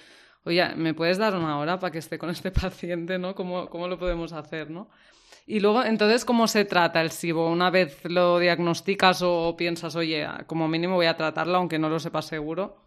[0.45, 3.35] oye, ¿me puedes dar una hora para que esté con este paciente, ¿no?
[3.35, 4.89] ¿Cómo, cómo lo podemos hacer, ¿no?
[5.45, 7.51] Y luego, entonces, ¿cómo se trata el SIBO?
[7.51, 11.99] Una vez lo diagnosticas o piensas, oye, como mínimo voy a tratarlo, aunque no lo
[11.99, 12.77] sepas seguro.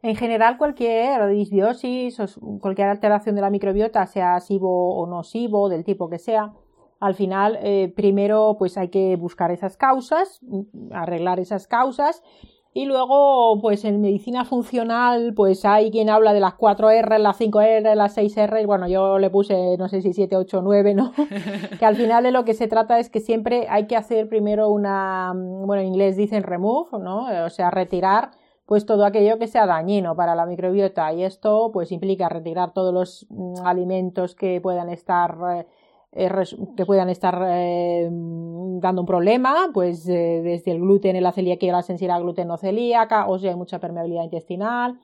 [0.00, 5.68] En general, cualquier disbiosis o cualquier alteración de la microbiota, sea SIBO o no SIBO,
[5.68, 6.52] del tipo que sea,
[7.00, 10.40] al final, eh, primero, pues hay que buscar esas causas,
[10.92, 12.22] arreglar esas causas
[12.74, 17.94] Y luego, pues en medicina funcional, pues hay quien habla de las 4R, las 5R,
[17.94, 21.12] las 6R, bueno, yo le puse, no sé si 7, 8, 9, ¿no?
[21.78, 24.68] que al final de lo que se trata es que siempre hay que hacer primero
[24.68, 27.26] una, bueno, en inglés dicen remove, ¿no?
[27.46, 28.30] O sea, retirar
[28.68, 32.92] pues todo aquello que sea dañino para la microbiota y esto pues implica retirar todos
[32.92, 35.66] los mm, alimentos que puedan estar eh,
[36.12, 42.20] que puedan estar eh, dando un problema, pues desde el gluten, la celiaquía, la sensibilidad
[42.20, 44.98] gluten no celíaca, o si hay mucha permeabilidad intestinal.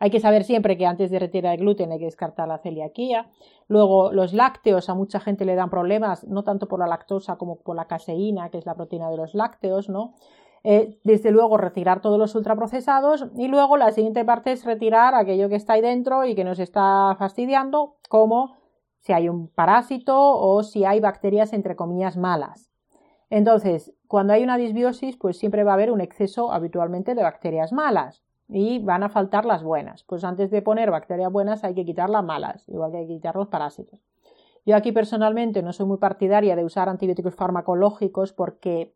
[0.00, 3.30] Hay que saber siempre que antes de retirar el gluten hay que descartar la celiaquía.
[3.66, 7.56] Luego, los lácteos a mucha gente le dan problemas, no tanto por la lactosa como
[7.56, 10.14] por la caseína, que es la proteína de los lácteos, ¿no?
[10.64, 15.48] Eh, desde luego retirar todos los ultraprocesados y luego la siguiente parte es retirar aquello
[15.48, 18.56] que está ahí dentro y que nos está fastidiando, como
[19.08, 22.70] si hay un parásito o si hay bacterias entre comillas malas.
[23.30, 27.72] Entonces, cuando hay una disbiosis, pues siempre va a haber un exceso habitualmente de bacterias
[27.72, 30.04] malas y van a faltar las buenas.
[30.04, 33.14] Pues antes de poner bacterias buenas hay que quitar las malas, igual que hay que
[33.14, 33.98] quitar los parásitos.
[34.66, 38.92] Yo aquí personalmente no soy muy partidaria de usar antibióticos farmacológicos porque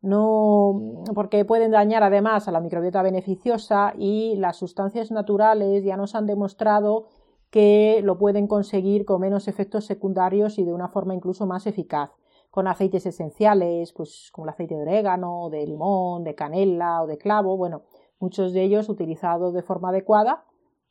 [0.00, 6.14] no, porque pueden dañar además a la microbiota beneficiosa y las sustancias naturales ya nos
[6.14, 7.08] han demostrado
[7.54, 12.10] que lo pueden conseguir con menos efectos secundarios y de una forma incluso más eficaz
[12.50, 17.16] con aceites esenciales, pues como el aceite de orégano, de limón, de canela o de
[17.16, 17.82] clavo, bueno,
[18.18, 20.42] muchos de ellos utilizados de forma adecuada,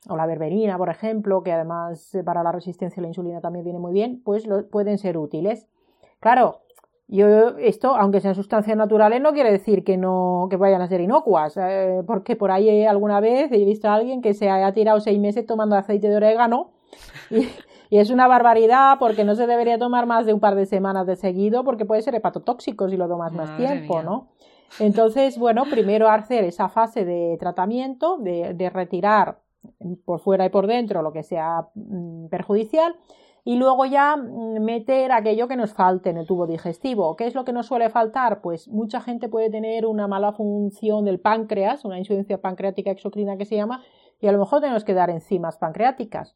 [0.07, 3.79] o la berberina, por ejemplo, que además para la resistencia a la insulina también viene
[3.79, 5.67] muy bien, pues pueden ser útiles.
[6.21, 6.61] Claro,
[7.07, 11.01] yo, esto, aunque sean sustancias naturales, no quiere decir que no, que vayan a ser
[11.01, 14.99] inocuas, eh, porque por ahí alguna vez he visto a alguien que se haya tirado
[14.99, 16.71] seis meses tomando aceite de orégano
[17.29, 17.47] y,
[17.91, 21.15] es una barbaridad porque no se debería tomar más de un par de semanas de
[21.15, 24.29] seguido porque puede ser hepatotóxico si lo tomas más tiempo, ¿no?
[24.79, 29.37] Entonces, bueno, primero hacer esa fase de tratamiento, de, de retirar
[30.05, 32.95] por fuera y por dentro lo que sea mm, perjudicial
[33.45, 37.15] y luego ya mm, meter aquello que nos falte en el tubo digestivo.
[37.15, 38.41] ¿Qué es lo que nos suele faltar?
[38.41, 43.45] Pues mucha gente puede tener una mala función del páncreas, una insuficiencia pancreática exocrina que
[43.45, 43.83] se llama,
[44.19, 46.35] y a lo mejor tenemos que dar enzimas pancreáticas.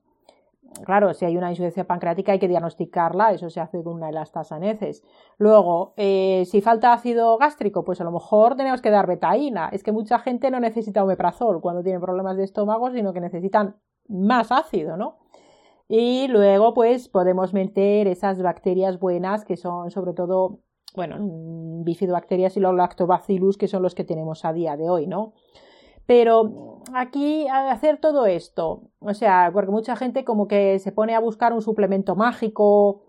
[0.83, 5.01] Claro, si hay una insuficiencia pancreática hay que diagnosticarla, eso se hace con una elastasaneces.
[5.37, 9.69] Luego, eh, si falta ácido gástrico, pues a lo mejor tenemos que dar betaína.
[9.71, 13.77] Es que mucha gente no necesita omeprazol cuando tiene problemas de estómago, sino que necesitan
[14.09, 15.17] más ácido, ¿no?
[15.88, 20.59] Y luego, pues, podemos meter esas bacterias buenas que son sobre todo,
[20.95, 21.17] bueno,
[21.83, 25.33] bifidobacterias y los lactobacillus, que son los que tenemos a día de hoy, ¿no?
[26.05, 31.19] Pero aquí, hacer todo esto, o sea, porque mucha gente como que se pone a
[31.19, 33.03] buscar un suplemento mágico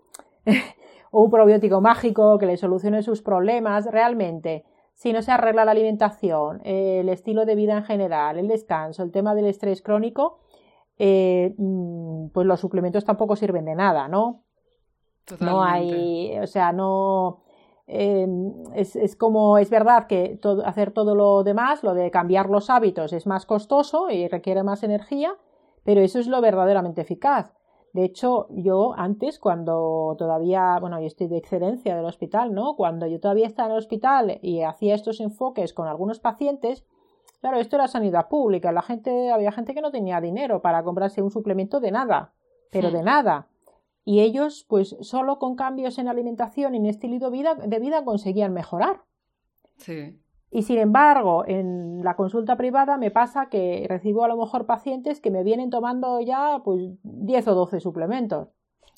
[1.11, 4.65] o un probiótico mágico que le solucione sus problemas, realmente,
[4.95, 9.11] si no se arregla la alimentación, el estilo de vida en general, el descanso, el
[9.11, 10.39] tema del estrés crónico,
[10.99, 14.43] eh, mm, pues los suplementos tampoco sirven de nada, ¿no?
[15.39, 17.43] No hay, o sea, no...
[17.91, 23.13] Em, es, como, es verdad que hacer todo lo demás, lo de cambiar los hábitos
[23.13, 25.35] es más costoso y requiere más energía,
[25.83, 27.51] pero eso es lo verdaderamente eficaz.
[27.93, 32.75] De hecho, yo antes, cuando todavía, bueno, yo estoy de excelencia del hospital, ¿no?
[32.75, 36.85] Cuando yo todavía estaba en el hospital y hacía estos enfoques con algunos pacientes,
[37.41, 38.71] Claro, esto era sanidad pública.
[38.71, 42.33] La gente, había gente que no tenía dinero para comprarse un suplemento de nada,
[42.71, 43.47] pero de nada.
[44.03, 48.03] Y ellos, pues, solo con cambios en alimentación y en estilo de vida, de vida
[48.03, 49.03] conseguían mejorar.
[49.77, 50.19] Sí.
[50.51, 55.21] Y sin embargo, en la consulta privada me pasa que recibo a lo mejor pacientes
[55.21, 58.47] que me vienen tomando ya pues 10 o 12 suplementos.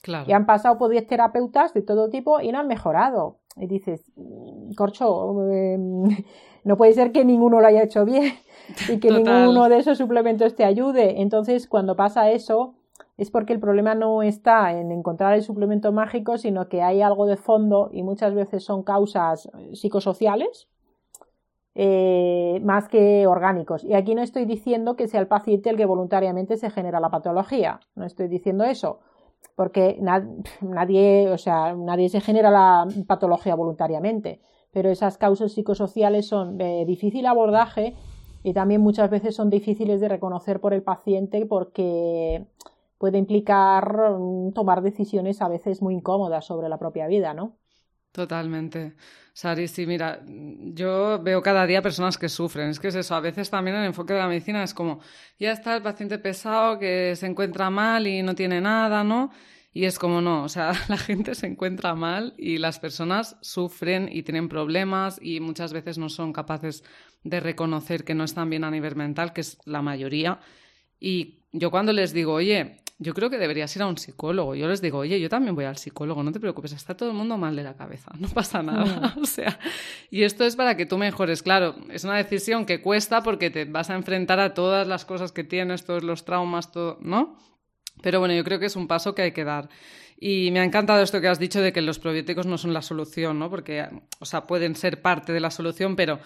[0.01, 0.29] Claro.
[0.29, 3.39] Y han pasado por 10 terapeutas de todo tipo y no han mejorado.
[3.57, 6.03] Y dices, mm, corcho, em,
[6.63, 8.33] no puede ser que ninguno lo haya hecho bien
[8.89, 11.21] y que ninguno de esos suplementos te ayude.
[11.21, 12.75] Entonces, cuando pasa eso,
[13.17, 17.25] es porque el problema no está en encontrar el suplemento mágico, sino que hay algo
[17.25, 20.67] de fondo y muchas veces son causas psicosociales
[21.75, 23.83] eh, más que orgánicos.
[23.83, 27.09] Y aquí no estoy diciendo que sea el paciente el que voluntariamente se genera la
[27.09, 28.99] patología, no estoy diciendo eso,
[29.55, 34.41] porque nadie, o sea, nadie se genera la patología voluntariamente
[34.71, 37.95] pero esas causas psicosociales son de difícil abordaje
[38.43, 42.45] y también muchas veces son difíciles de reconocer por el paciente porque
[42.97, 47.57] puede implicar mm, tomar decisiones a veces muy incómodas sobre la propia vida, ¿no?
[48.11, 48.93] Totalmente.
[49.33, 52.69] Sari, sí, mira, yo veo cada día personas que sufren.
[52.69, 54.99] Es que es eso, a veces también el enfoque de la medicina es como,
[55.39, 59.31] ya está el paciente pesado que se encuentra mal y no tiene nada, ¿no?
[59.73, 64.09] Y es como no, o sea, la gente se encuentra mal y las personas sufren
[64.11, 66.83] y tienen problemas y muchas veces no son capaces
[67.23, 70.39] de reconocer que no están bien a nivel mental, que es la mayoría.
[70.99, 74.53] Y yo cuando les digo, oye, yo creo que deberías ir a un psicólogo.
[74.53, 77.15] Yo les digo, oye, yo también voy al psicólogo, no te preocupes, está todo el
[77.15, 79.15] mundo mal de la cabeza, no pasa nada.
[79.21, 79.57] o sea,
[80.11, 81.41] y esto es para que tú mejores.
[81.41, 85.31] Claro, es una decisión que cuesta porque te vas a enfrentar a todas las cosas
[85.31, 87.37] que tienes, todos los traumas, todo, ¿no?
[88.01, 89.69] Pero bueno, yo creo que es un paso que hay que dar.
[90.19, 92.83] Y me ha encantado esto que has dicho de que los probióticos no son la
[92.83, 93.49] solución, ¿no?
[93.49, 93.87] Porque,
[94.19, 96.19] o sea, pueden ser parte de la solución, pero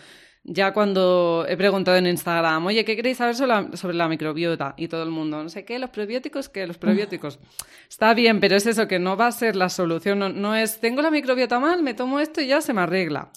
[0.47, 4.76] ya cuando he preguntado en Instagram, oye, ¿qué queréis saber sobre la, microbiota?
[4.78, 6.67] Y todo el mundo, no sé qué, los probióticos, ¿qué?
[6.67, 7.39] Los probióticos.
[7.89, 10.19] Está bien, pero es eso, que no va a ser la solución.
[10.39, 13.32] No, es, tengo la microbiota mal, me tomo esto y ya se me arregla.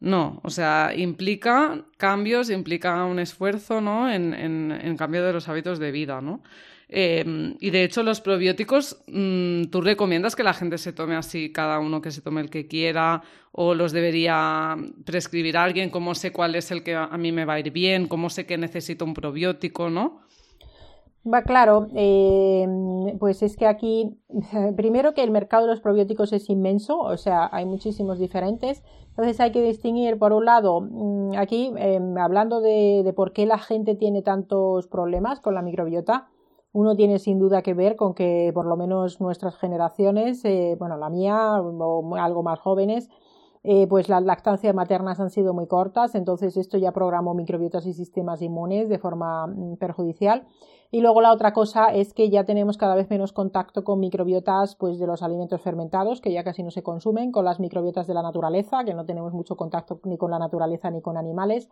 [0.00, 4.12] No, o sea, implica cambios, implica un esfuerzo, ¿no?
[4.12, 6.42] En, en, en cambio de los hábitos de vida, ¿no?
[6.88, 11.52] Em, y de hecho, los probióticos, mm, ¿tú recomiendas que la gente se tome así,
[11.52, 13.22] cada uno que se tome el que quiera?
[13.52, 15.90] ¿O los debería prescribir alguien?
[15.90, 18.08] ¿Cómo sé cuál es el que a mí me va a ir bien?
[18.08, 19.90] ¿Cómo sé que necesito un probiótico?
[19.90, 20.20] ¿No?
[21.26, 24.18] Va claro, em, pues es que aquí,
[24.76, 28.82] primero que el mercado de los probióticos es inmenso, o sea, hay muchísimos diferentes.
[29.08, 33.58] Entonces hay que distinguir, por un lado, mm, aquí em, hablando de por qué la
[33.58, 36.28] gente tiene tantos problemas con la microbiota,
[36.74, 40.96] uno tiene sin duda que ver con que por lo menos nuestras generaciones, eh, bueno,
[40.96, 43.08] la mía o algo más jóvenes,
[43.62, 47.94] eh, pues las lactancias maternas han sido muy cortas, entonces esto ya programó microbiotas y
[47.94, 50.46] sistemas inmunes de forma mm, perjudicial.
[50.90, 54.74] Y luego la otra cosa es que ya tenemos cada vez menos contacto con microbiotas
[54.74, 58.14] pues, de los alimentos fermentados, que ya casi no se consumen, con las microbiotas de
[58.14, 61.68] la naturaleza, que no tenemos mucho contacto ni con la naturaleza ni con animales.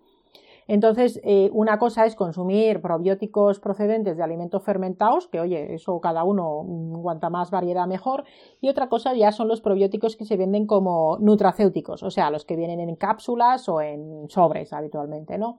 [0.69, 6.25] Entonces, eh, una cosa es consumir probióticos procedentes de alimentos fermentados, que oye, eso cada
[6.25, 8.25] uno, mm, cuanta más variedad mejor,
[8.61, 12.45] y otra cosa ya son los probióticos que se venden como nutracéuticos, o sea, los
[12.45, 15.59] que vienen en cápsulas o en sobres habitualmente, ¿no?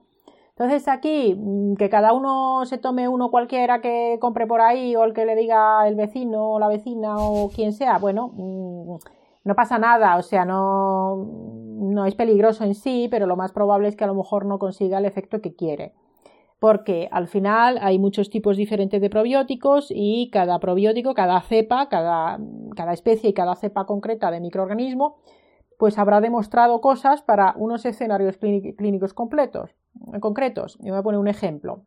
[0.55, 5.03] Entonces aquí, mm, que cada uno se tome uno cualquiera que compre por ahí o
[5.03, 8.97] el que le diga el vecino o la vecina o quien sea, bueno, mm,
[9.43, 13.87] no pasa nada, o sea, no, no es peligroso en sí, pero lo más probable
[13.87, 15.93] es que a lo mejor no consiga el efecto que quiere.
[16.59, 22.39] Porque al final hay muchos tipos diferentes de probióticos y cada probiótico, cada cepa, cada,
[22.75, 25.17] cada especie y cada cepa concreta de microorganismo,
[25.77, 29.71] pues habrá demostrado cosas para unos escenarios clínicos completos,
[30.21, 30.77] concretos.
[30.79, 31.83] Yo voy a poner un ejemplo.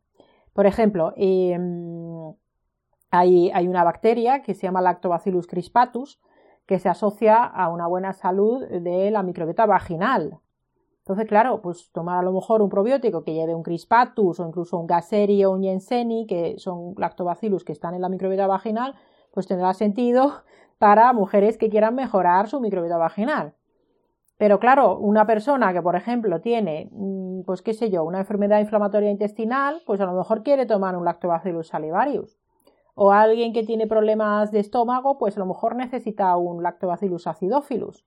[0.52, 2.34] Por ejemplo, em,
[3.10, 6.20] hay, hay, una bacteria que se llama Lactobacillus crispatus,
[6.66, 10.40] que se asocia a una buena salud de la microbiota vaginal.
[10.98, 14.76] Entonces, claro, pues tomar a lo mejor un probiótico que lleve un crispatus o incluso
[14.76, 18.96] un gaseri o un yenseni, que son lactobacillus que están en la microbiota vaginal,
[19.30, 20.42] pues tendrá sentido
[20.78, 23.54] para mujeres que quieran mejorar su microbiota vaginal.
[24.36, 28.58] Pero claro, una persona que, por ejemplo, tiene, mm, pues qué sé yo, una enfermedad
[28.58, 32.36] inflamatoria intestinal, pues a lo mejor quiere tomar un lactobacillus salivarius
[32.98, 38.04] o alguien que tiene problemas de estómago, pues a lo mejor necesita un lactobacillus acidophilus.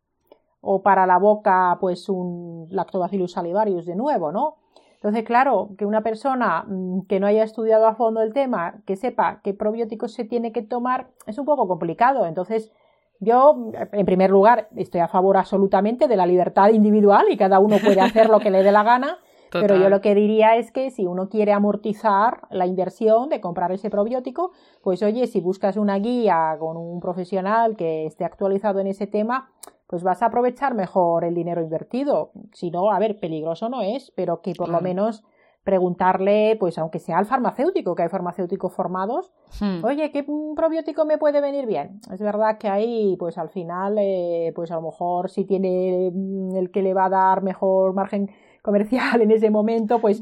[0.62, 4.56] O para la boca, pues un lactobacillus salivarius de nuevo, ¿no?
[4.96, 8.96] Entonces, claro, que una persona mm, que no haya estudiado a fondo el tema, que
[8.96, 12.26] sepa qué probióticos se tiene que tomar, es un poco complicado.
[12.26, 12.72] Entonces,
[13.20, 17.78] yo, en primer lugar, estoy a favor absolutamente de la libertad individual y cada uno
[17.78, 19.20] puede hacer lo que le dé la gana.
[19.52, 23.72] Pero yo lo que diría es que si uno quiere amortizar la inversión de comprar
[23.72, 28.88] ese probiótico, pues oye, si buscas una guía con un profesional que esté actualizado en
[28.88, 29.50] ese tema,
[29.88, 32.32] pues vas a aprovechar mejor el dinero invertido.
[32.54, 35.24] Si no, a ver, peligroso no es, pero que por lo menos
[35.64, 39.84] preguntarle, pues aunque sea al farmacéutico, que hay farmacéuticos formados, hmm.
[39.84, 40.26] oye, ¿qué
[40.56, 42.00] probiótico me puede venir bien?
[42.12, 46.56] Es verdad que ahí, pues al final, eh, pues a lo mejor si tiene mm,
[46.56, 48.30] el que le va a dar mejor margen
[48.62, 50.22] comercial en ese momento, pues,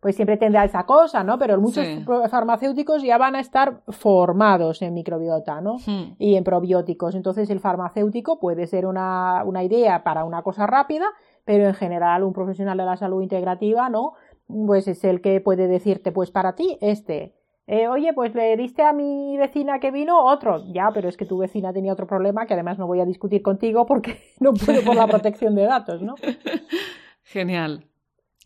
[0.00, 1.38] pues siempre tendrá esa cosa, ¿no?
[1.38, 1.86] Pero muchos
[2.30, 5.76] farmacéuticos ya van a estar formados en microbiota, ¿no?
[5.86, 6.14] Hmm.
[6.18, 7.14] Y en probióticos.
[7.14, 11.06] Entonces el farmacéutico puede ser una, una idea para una cosa rápida,
[11.44, 14.14] pero en general un profesional de la salud integrativa, ¿no?
[14.46, 17.34] Pues es el que puede decirte, pues para ti, este.
[17.68, 20.64] Eh, oye, pues le diste a mi vecina que vino otro.
[20.72, 23.40] Ya, pero es que tu vecina tenía otro problema que además no voy a discutir
[23.42, 26.14] contigo porque no puedo por la protección de datos, ¿no?
[27.24, 27.86] Genial.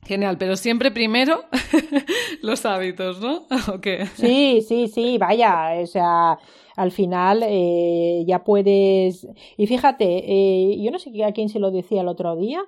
[0.03, 1.41] Genial, pero siempre primero
[2.43, 3.47] los hábitos, ¿no?
[4.15, 6.39] Sí, sí, sí, vaya, o sea,
[6.77, 9.27] al final eh, ya puedes...
[9.57, 12.61] Y fíjate, eh, yo no sé a quién se lo decía el otro día,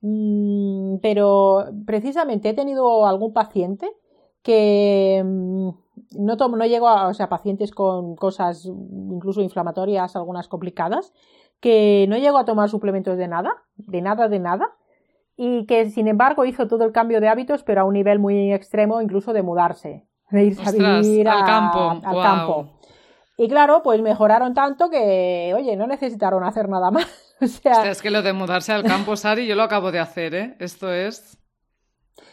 [0.00, 3.88] mm, pero precisamente he tenido algún paciente
[4.42, 5.70] que mm,
[6.18, 11.12] no, tomo, no llego a o sea, pacientes con cosas incluso inflamatorias, algunas complicadas,
[11.60, 14.76] que no llego a tomar suplementos de nada, de nada, de nada,
[15.42, 18.52] y que sin embargo hizo todo el cambio de hábitos, pero a un nivel muy
[18.52, 20.70] extremo, incluso de mudarse, de irse a
[21.00, 21.98] vivir al campo.
[22.04, 22.68] Al campo.
[23.38, 27.06] Y claro, pues mejoraron tanto que, oye, no necesitaron hacer nada más.
[27.40, 30.34] O sea, es que lo de mudarse al campo, Sari, yo lo acabo de hacer,
[30.34, 30.56] ¿eh?
[30.58, 31.38] Esto es.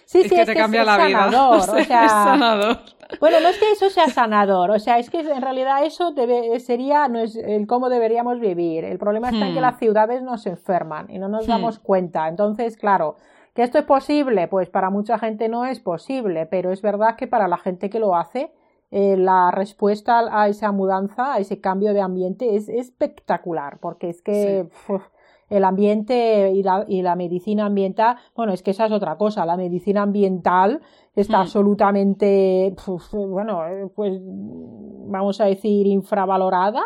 [0.07, 1.29] Sí, sí, que te cambia la vida.
[1.49, 2.77] O sea, sanador.
[3.19, 6.59] Bueno, no es que eso sea sanador, o sea, es que en realidad eso debe,
[6.61, 8.85] sería no es el cómo deberíamos vivir.
[8.85, 9.63] El problema está en que hmm.
[9.63, 11.49] las ciudades nos enferman y no nos hmm.
[11.49, 12.29] damos cuenta.
[12.29, 13.17] Entonces, claro,
[13.53, 14.47] ¿que esto es posible?
[14.47, 17.99] Pues para mucha gente no es posible, pero es verdad que para la gente que
[17.99, 18.53] lo hace,
[18.91, 24.21] eh, la respuesta a esa mudanza, a ese cambio de ambiente es espectacular, porque es
[24.21, 24.69] que
[25.49, 29.45] el ambiente y la, y la, medicina ambiental, bueno, es que esa es otra cosa,
[29.45, 30.81] la medicina ambiental
[31.15, 31.41] está hmm.
[31.41, 32.75] absolutamente,
[33.11, 33.61] bueno,
[33.95, 36.81] pues vamos a decir, infravalorada,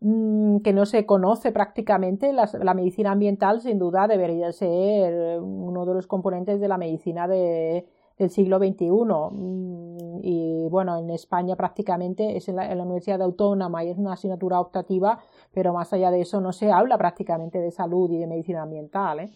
[0.00, 2.32] mm, que no se conoce prácticamente.
[2.32, 7.86] la medicina ambiental, sin duda, debería ser uno de los componentes de la medicina de,
[8.18, 8.86] del siglo XXI.
[9.30, 14.60] Mm, y bueno, en España prácticamente es en la, Universidad Autónoma y es una asignatura
[14.60, 15.18] optativa,
[15.52, 19.20] pero más allá de eso no se habla prácticamente de salud y de medicina ambiental.
[19.20, 19.30] ¿eh?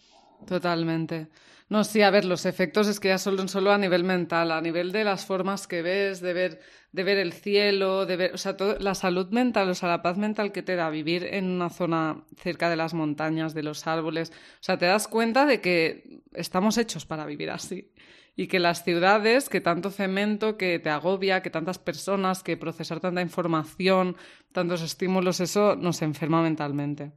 [0.46, 1.28] Totalmente.
[1.68, 4.60] No, sí, a ver, los efectos es que ya son solo a nivel mental, a
[4.60, 6.60] nivel de las formas que ves, de ver,
[6.90, 10.18] de ver el cielo, de ver, o sea, la salud mental, o sea, la paz
[10.18, 14.30] mental que te da vivir en una zona cerca de las montañas, de los árboles,
[14.30, 17.92] o sea, te das cuenta de que estamos hechos para vivir así
[18.36, 23.00] y que las ciudades, que tanto cemento, que te agobia, que tantas personas, que procesar
[23.00, 24.16] tanta información,
[24.52, 27.12] tantos estímulos, eso nos enferma mentalmente.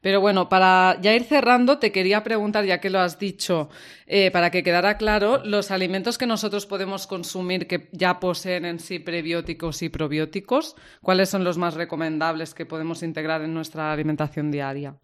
[0.00, 3.68] Pero bueno, para ya ir cerrando, te quería preguntar, ya que lo has dicho,
[4.06, 8.78] eh, para que quedara claro, los alimentos que nosotros podemos consumir que ya poseen en
[8.80, 14.50] sí prebióticos y probióticos, ¿cuáles son los más recomendables que podemos integrar en nuestra alimentación
[14.50, 14.96] diaria?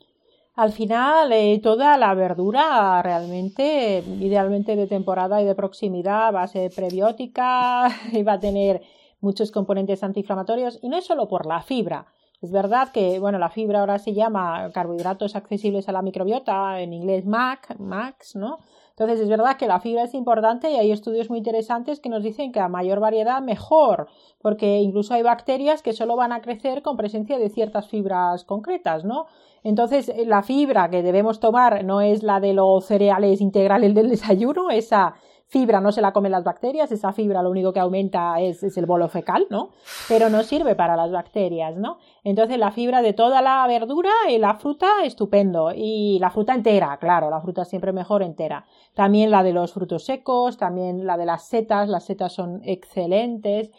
[0.56, 6.48] Al final, eh, toda la verdura realmente, idealmente de temporada y de proximidad, va a
[6.48, 8.82] ser prebiótica y va a tener
[9.20, 12.06] muchos componentes antiinflamatorios y no es solo por la fibra.
[12.40, 16.92] Es verdad que, bueno, la fibra ahora se llama carbohidratos accesibles a la microbiota, en
[16.92, 18.58] inglés MAC, MAX, ¿no?
[18.96, 22.22] Entonces es verdad que la fibra es importante y hay estudios muy interesantes que nos
[22.22, 24.06] dicen que a mayor variedad mejor,
[24.40, 29.04] porque incluso hay bacterias que solo van a crecer con presencia de ciertas fibras concretas,
[29.04, 29.26] ¿no?
[29.64, 34.10] Entonces, eh, la fibra que debemos tomar no es la de los cereales integrales del
[34.10, 35.14] desayuno, esa
[35.54, 38.86] fibra no se la comen las bacterias, esa fibra lo único que aumenta es, el
[38.86, 39.68] bolo fecal, ¿no?
[40.08, 41.98] Pero no sirve para las bacterias, ¿no?
[42.24, 45.70] Entonces, la fibra de toda la verdura y la fruta, estupendo.
[45.72, 48.66] Y la fruta entera, claro, la fruta siempre mejor entera.
[48.94, 53.70] También la de los frutos secos, también la de las setas, las setas son excelentes.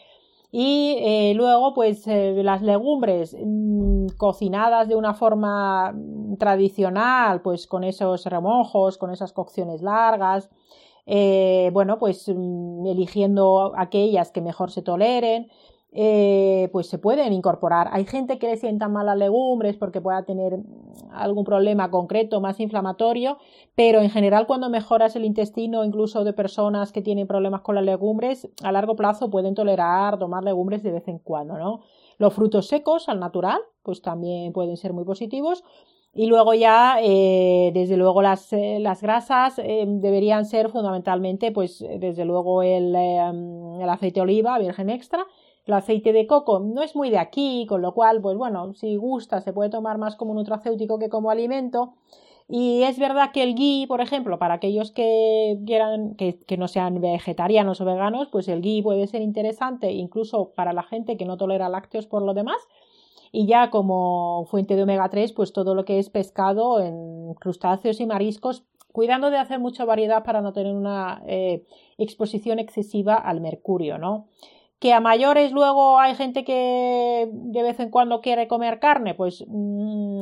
[0.57, 7.67] Y eh, luego, pues eh, las legumbres mm, cocinadas de una forma mm, tradicional, pues
[7.67, 10.49] con esos remojos, con esas cocciones largas.
[11.05, 15.47] Eh, bueno, pues mm, eligiendo aquellas que mejor se toleren.
[15.97, 17.87] Eh, pues se pueden incorporar.
[17.93, 20.59] Hay gente que le sienta mal las legumbres porque pueda tener
[21.13, 23.37] algún problema concreto más inflamatorio,
[23.75, 27.85] pero en general cuando mejoras el intestino, incluso de personas que tienen problemas con las
[27.85, 31.79] legumbres, a largo plazo pueden tolerar tomar legumbres de vez en cuando, ¿no?
[32.17, 35.63] Los frutos secos al natural, pues también pueden ser muy positivos.
[36.17, 42.23] Y luego ya, eh, desde luego, las, eh, las grasas deberían ser fundamentalmente, pues desde
[42.23, 45.27] luego el, el aceite de oliva virgen extra,
[45.65, 48.95] el aceite de coco no es muy de aquí, con lo cual, pues bueno, si
[48.95, 51.95] gusta, se puede tomar más como nutracéutico que como alimento.
[52.47, 56.67] Y es verdad que el ghee, por ejemplo, para aquellos que quieran, que, que, no
[56.67, 61.25] sean vegetarianos o veganos, pues el ghee puede ser interesante, incluso para la gente que
[61.25, 62.57] no tolera lácteos por lo demás.
[63.35, 67.99] Y ya como fuente de omega 3, pues todo lo que es pescado en crustáceos
[67.99, 68.63] y mariscos,
[68.93, 71.65] cuidando de hacer mucha variedad para no tener una eh,
[71.97, 74.27] exposición excesiva al mercurio, ¿no?
[74.79, 79.43] que a mayores luego hay gente que de vez en cuando quiere comer carne, pues
[79.47, 80.19] mm,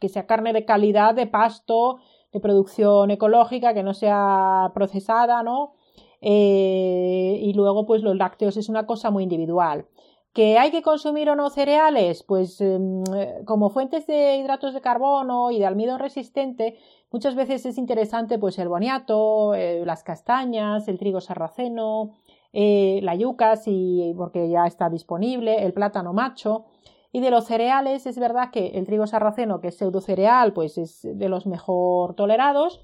[0.00, 1.98] que sea carne de calidad, de pasto,
[2.32, 5.74] de producción ecológica, que no sea procesada, ¿no?
[6.20, 9.86] Eh, y luego, pues los lácteos es una cosa muy individual.
[10.34, 12.24] ¿Que hay que consumir o no cereales?
[12.24, 13.04] Pues em,
[13.44, 16.76] como fuentes de hidratos de carbono y de almidón resistente,
[17.12, 22.16] muchas veces es interesante pues el boniato, eh, las castañas, el trigo sarraceno,
[22.52, 26.64] eh, la yuca, sí, porque ya está disponible, el plátano macho.
[27.12, 30.78] Y de los cereales, es verdad que el trigo sarraceno, que es pseudo cereal, pues
[30.78, 32.80] es de los mejor tolerados.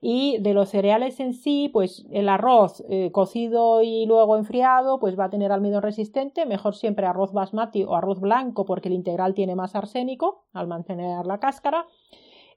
[0.00, 5.18] Y de los cereales en sí, pues el arroz eh, cocido y luego enfriado, pues
[5.18, 9.34] va a tener almidón resistente, mejor siempre arroz basmati o arroz blanco porque el integral
[9.34, 11.86] tiene más arsénico al mantener la cáscara.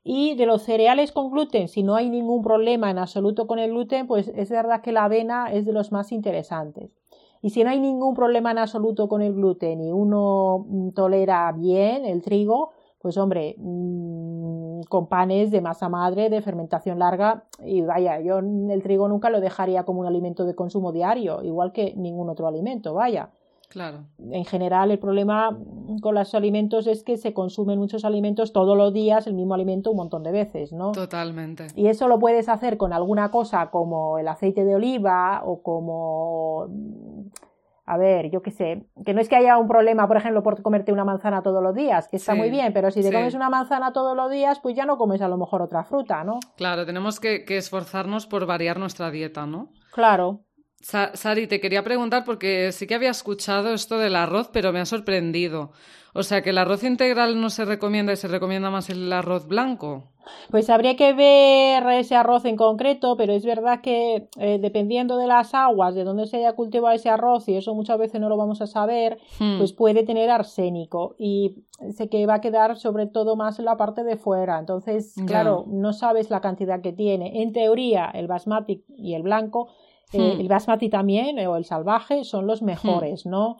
[0.03, 3.71] Y de los cereales con gluten, si no hay ningún problema en absoluto con el
[3.71, 6.91] gluten, pues es verdad que la avena es de los más interesantes.
[7.41, 11.51] Y si no hay ningún problema en absoluto con el gluten y uno mm, tolera
[11.51, 17.82] bien el trigo, pues hombre, mm, con panes de masa madre, de fermentación larga, y
[17.82, 21.93] vaya, yo el trigo nunca lo dejaría como un alimento de consumo diario, igual que
[21.95, 23.29] ningún otro alimento, vaya.
[23.71, 23.99] Claro.
[24.32, 25.57] En general, el problema
[26.01, 29.91] con los alimentos es que se consumen muchos alimentos todos los días, el mismo alimento
[29.91, 30.91] un montón de veces, ¿no?
[30.91, 31.67] Totalmente.
[31.75, 36.67] Y eso lo puedes hacer con alguna cosa como el aceite de oliva o como
[37.91, 40.61] a ver, yo qué sé, que no es que haya un problema, por ejemplo, por
[40.61, 43.49] comerte una manzana todos los días, que está muy bien, pero si te comes una
[43.49, 46.39] manzana todos los días, pues ya no comes a lo mejor otra fruta, ¿no?
[46.55, 49.73] Claro, tenemos que, que esforzarnos por variar nuestra dieta, ¿no?
[49.91, 50.45] Claro.
[50.79, 54.85] Sari, te quería preguntar porque sí que había escuchado esto del arroz, pero me ha
[54.85, 55.73] sorprendido.
[56.14, 59.47] O sea, que el arroz integral no se recomienda y se recomienda más el arroz
[59.47, 60.12] blanco.
[60.49, 65.28] Pues habría que ver ese arroz en concreto, pero es verdad que eh, dependiendo de
[65.28, 68.38] las aguas, de dónde se haya cultivado ese arroz, y eso muchas veces no lo
[68.38, 69.57] vamos a saber, hmm.
[69.57, 73.78] pues puede tener arsénico y sé que va a quedar sobre todo más en la
[73.78, 74.59] parte de fuera.
[74.59, 77.41] Entonces, claro, no sabes la cantidad que tiene.
[77.41, 79.70] En teoría, el basmati y el blanco
[80.14, 80.41] eh, hmm.
[80.41, 83.30] el basmati también, o el salvaje, son los mejores, hmm.
[83.30, 83.57] ¿no?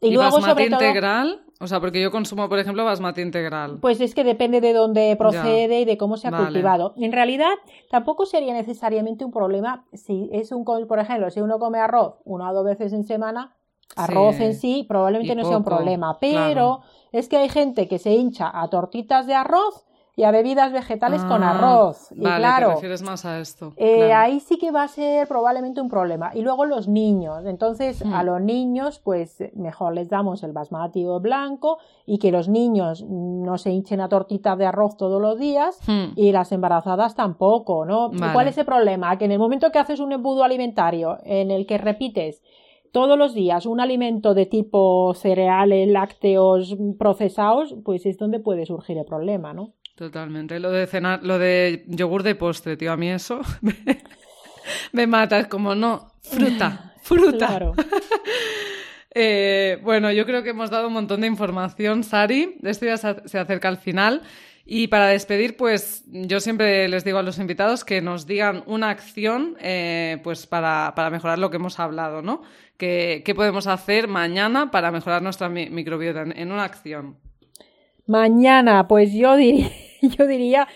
[0.00, 1.40] Y, luego, basmati integral?
[1.62, 3.78] O sea, porque yo consumo, por ejemplo, basmati integral.
[3.80, 6.94] Pues es que depende de dónde procede y de cómo se ha cultivado.
[6.96, 7.52] En realidad,
[7.90, 12.50] tampoco sería necesariamente un problema si es un, por ejemplo, si uno come arroz una
[12.50, 13.54] o dos veces en semana,
[13.94, 16.16] arroz en sí probablemente no sea un problema.
[16.18, 16.80] Pero
[17.12, 19.84] es que hay gente que se hincha a tortitas de arroz
[20.20, 22.12] y a bebidas vegetales con ah, arroz.
[22.12, 23.72] Y vale, claro, te refieres más a esto.
[23.76, 26.32] Eh, ahí sí que va a ser probablemente un problema.
[26.34, 27.46] Y luego los niños.
[27.46, 28.26] Entonces, a hmm.
[28.26, 33.56] los niños, pues mejor les damos el basmati o blanco y que los niños no
[33.56, 36.12] se hinchen a tortitas de arroz todos los días hmm.
[36.16, 38.10] y las embarazadas tampoco, ¿no?
[38.34, 39.16] ¿Cuál es el problema?
[39.16, 42.42] Que en el momento que haces un embudo alimentario en el que repites
[42.92, 48.98] todos los días un alimento de tipo cereales, lácteos procesados, pues es donde puede surgir
[48.98, 49.72] el problema, ¿no?
[50.00, 50.58] Totalmente.
[50.60, 53.42] Lo de cenar, lo de yogur de postre, tío, a mí eso
[54.92, 55.38] me, mata.
[55.40, 57.46] Es como, no, fruta, fruta.
[57.46, 57.74] Claro.
[59.12, 62.58] Eh, bueno, yo creo que hemos dado un montón de información, Sari.
[62.62, 64.22] Esto ya se acerca al final.
[64.64, 68.90] Y para despedir, pues yo siempre les digo a los invitados que nos digan una
[68.90, 72.42] acción eh, pues para, mejorar lo que hemos hablado, ¿no?
[72.76, 77.16] ¿Qué, podemos hacer mañana para mejorar nuestra microbiota en una acción?
[78.10, 79.70] Mañana, pues yo diría,
[80.02, 80.66] yo diría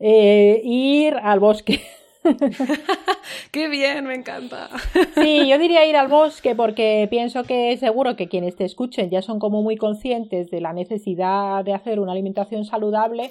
[0.00, 1.80] eh, ir al bosque.
[3.52, 4.68] Qué bien, me encanta.
[5.14, 9.22] Sí, yo diría ir al bosque porque pienso que seguro que quienes te escuchen ya
[9.22, 13.30] son como muy conscientes de la necesidad de hacer una alimentación saludable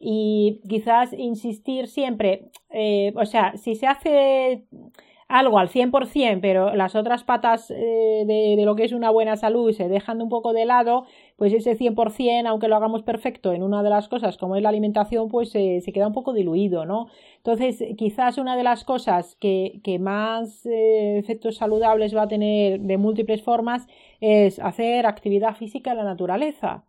[0.00, 4.64] y quizás insistir siempre, eh, o sea, si se hace
[5.28, 9.72] algo al 100%, pero las otras patas eh, de, lo que es una buena salud
[9.72, 11.06] se dejan un poco de lado,
[11.36, 14.70] pues ese 100%, aunque lo hagamos perfecto en una de las cosas como es la
[14.70, 17.08] alimentación, pues se queda un poco diluido, ¿no?
[17.36, 22.80] Entonces, quizás una de las cosas que, que más eh, efectos saludables va a tener
[22.80, 23.86] de múltiples formas
[24.20, 26.84] es hacer actividad física en la naturaleza.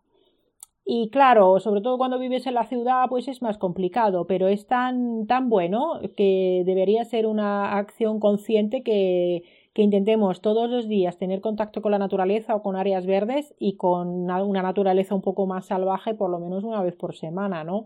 [0.89, 4.67] Y claro, sobre todo cuando vives en la ciudad, pues es más complicado, pero es
[4.67, 9.43] tan, tan bueno que debería ser una acción consciente que,
[9.77, 13.73] que intentemos todos los días tener contacto con la naturaleza o con áreas verdes y
[13.77, 17.85] con una, naturaleza un poco más salvaje por lo menos una vez por semana, ¿no?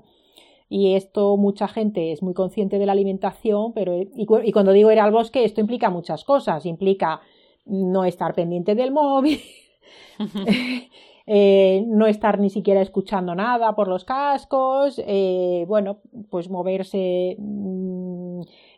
[0.70, 4.90] Y esto mucha gente es muy consciente de la alimentación, pero y, y cuando digo
[4.90, 7.20] ir al bosque, esto implica muchas cosas, implica
[7.66, 9.42] no estar pendiente del móvil,
[11.28, 18.21] Eh, no estar ni siquiera escuchando nada por los cascos, eh, bueno, pues moverse mm,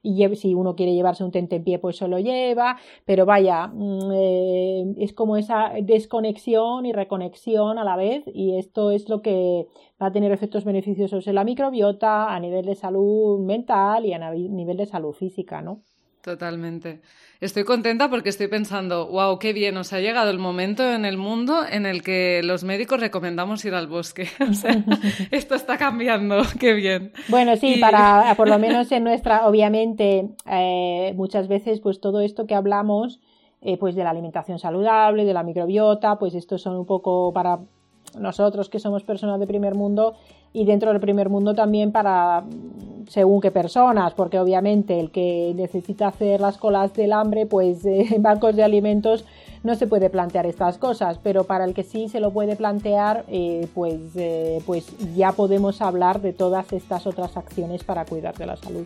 [0.04, 4.94] y si uno quiere llevarse un pie pues se lo lleva, pero vaya, mm, eh,
[4.98, 9.68] es como esa desconexión y reconexión a la vez y esto es lo que
[10.02, 14.32] va a tener efectos beneficiosos en la microbiota a nivel de salud mental y a
[14.32, 15.82] nivel de salud física, ¿no?
[16.24, 17.02] Totalmente.
[17.42, 21.18] Estoy contenta porque estoy pensando, wow, qué bien, nos ha llegado el momento en el
[21.18, 24.30] mundo en el que los médicos recomendamos ir al bosque.
[24.50, 24.86] O sea,
[25.32, 27.12] esto está cambiando, qué bien.
[27.28, 32.48] Bueno, sí, para, por lo menos en nuestra, obviamente, eh, muchas veces, pues todo esto
[32.48, 33.20] que hablamos,
[33.62, 37.60] eh, pues de la alimentación saludable, de la microbiota, pues estos son un poco para
[38.18, 40.16] nosotros que somos personas de primer mundo
[40.54, 42.44] y dentro del primer mundo también para
[43.10, 48.22] según qué personas, porque obviamente el que necesita hacer las colas del hambre, pues en
[48.22, 49.26] bancos de alimentos
[49.64, 53.24] no se puede plantear estas cosas, pero para el que sí se lo puede plantear,
[53.30, 54.86] eh, pues, eh, pues
[55.16, 58.86] ya podemos hablar de todas estas otras acciones para cuidar de la salud.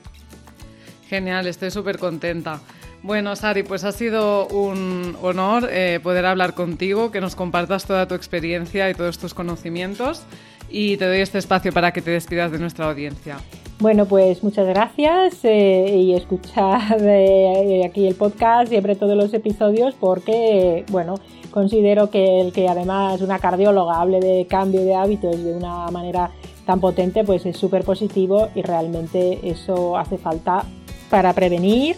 [1.07, 2.59] Genial, estoy súper contenta.
[3.01, 8.07] Bueno, Sari, pues ha sido un honor eh, poder hablar contigo, que nos compartas toda
[8.07, 10.23] tu experiencia y todos tus conocimientos
[10.69, 13.37] y te doy este espacio para que te despidas de nuestra audiencia.
[13.79, 19.93] Bueno, pues muchas gracias eh, y escuchar eh, aquí el podcast, siempre todos los episodios,
[19.93, 21.15] porque, bueno,
[21.51, 26.31] considero que el que además una cardióloga hable de cambio de hábitos de una manera
[26.65, 30.63] tan potente, pues es súper positivo y realmente eso hace falta
[31.11, 31.95] para prevenir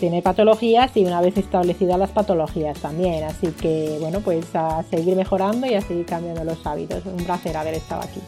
[0.00, 3.22] tiene patologías y una vez establecidas las patologías también.
[3.24, 7.04] Así que, bueno, pues a seguir mejorando y a seguir cambiando los hábitos.
[7.04, 8.20] Un placer haber estado aquí.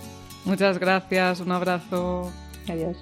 [0.45, 2.31] Muchas gracias, un abrazo.
[2.69, 2.97] Adiós.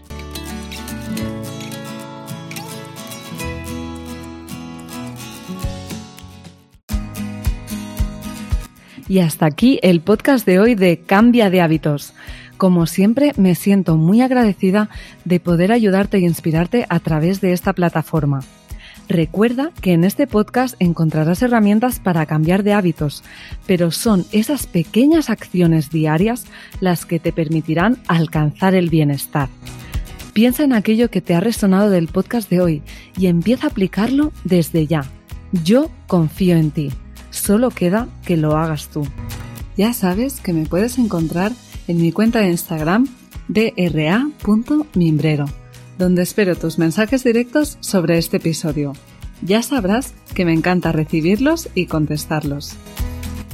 [9.09, 12.15] Y hasta aquí el podcast de hoy de Cambia de hábitos.
[12.59, 14.89] Como siempre, me siento muy agradecida
[15.25, 18.41] de poder ayudarte e inspirarte a través de esta plataforma.
[19.11, 23.25] Recuerda que en este podcast encontrarás herramientas para cambiar de hábitos,
[23.67, 26.45] pero son esas pequeñas acciones diarias
[26.79, 29.49] las que te permitirán alcanzar el bienestar.
[30.33, 32.83] Piensa en aquello que te ha resonado del podcast de hoy
[33.19, 35.03] y empieza a aplicarlo desde ya.
[35.65, 36.93] Yo confío en ti.
[37.31, 39.05] Solo queda que lo hagas tú.
[39.77, 41.51] Ya sabes que me puedes encontrar
[41.89, 43.09] en mi cuenta de Instagram
[43.49, 45.47] dra.mimbrero
[46.01, 48.95] donde espero tus mensajes directos sobre este episodio.
[49.43, 52.73] Ya sabrás que me encanta recibirlos y contestarlos.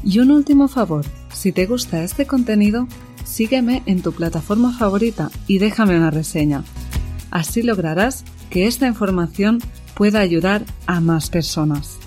[0.04, 2.86] Y un último favor, si te gusta este contenido,
[3.24, 6.62] sígueme en tu plataforma favorita y déjame una reseña.
[7.32, 9.58] Así lograrás que esta información
[9.94, 11.98] pueda ayudar a más personas.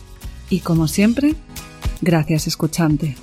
[0.49, 1.35] Y como siempre,
[2.01, 3.17] gracias escuchante.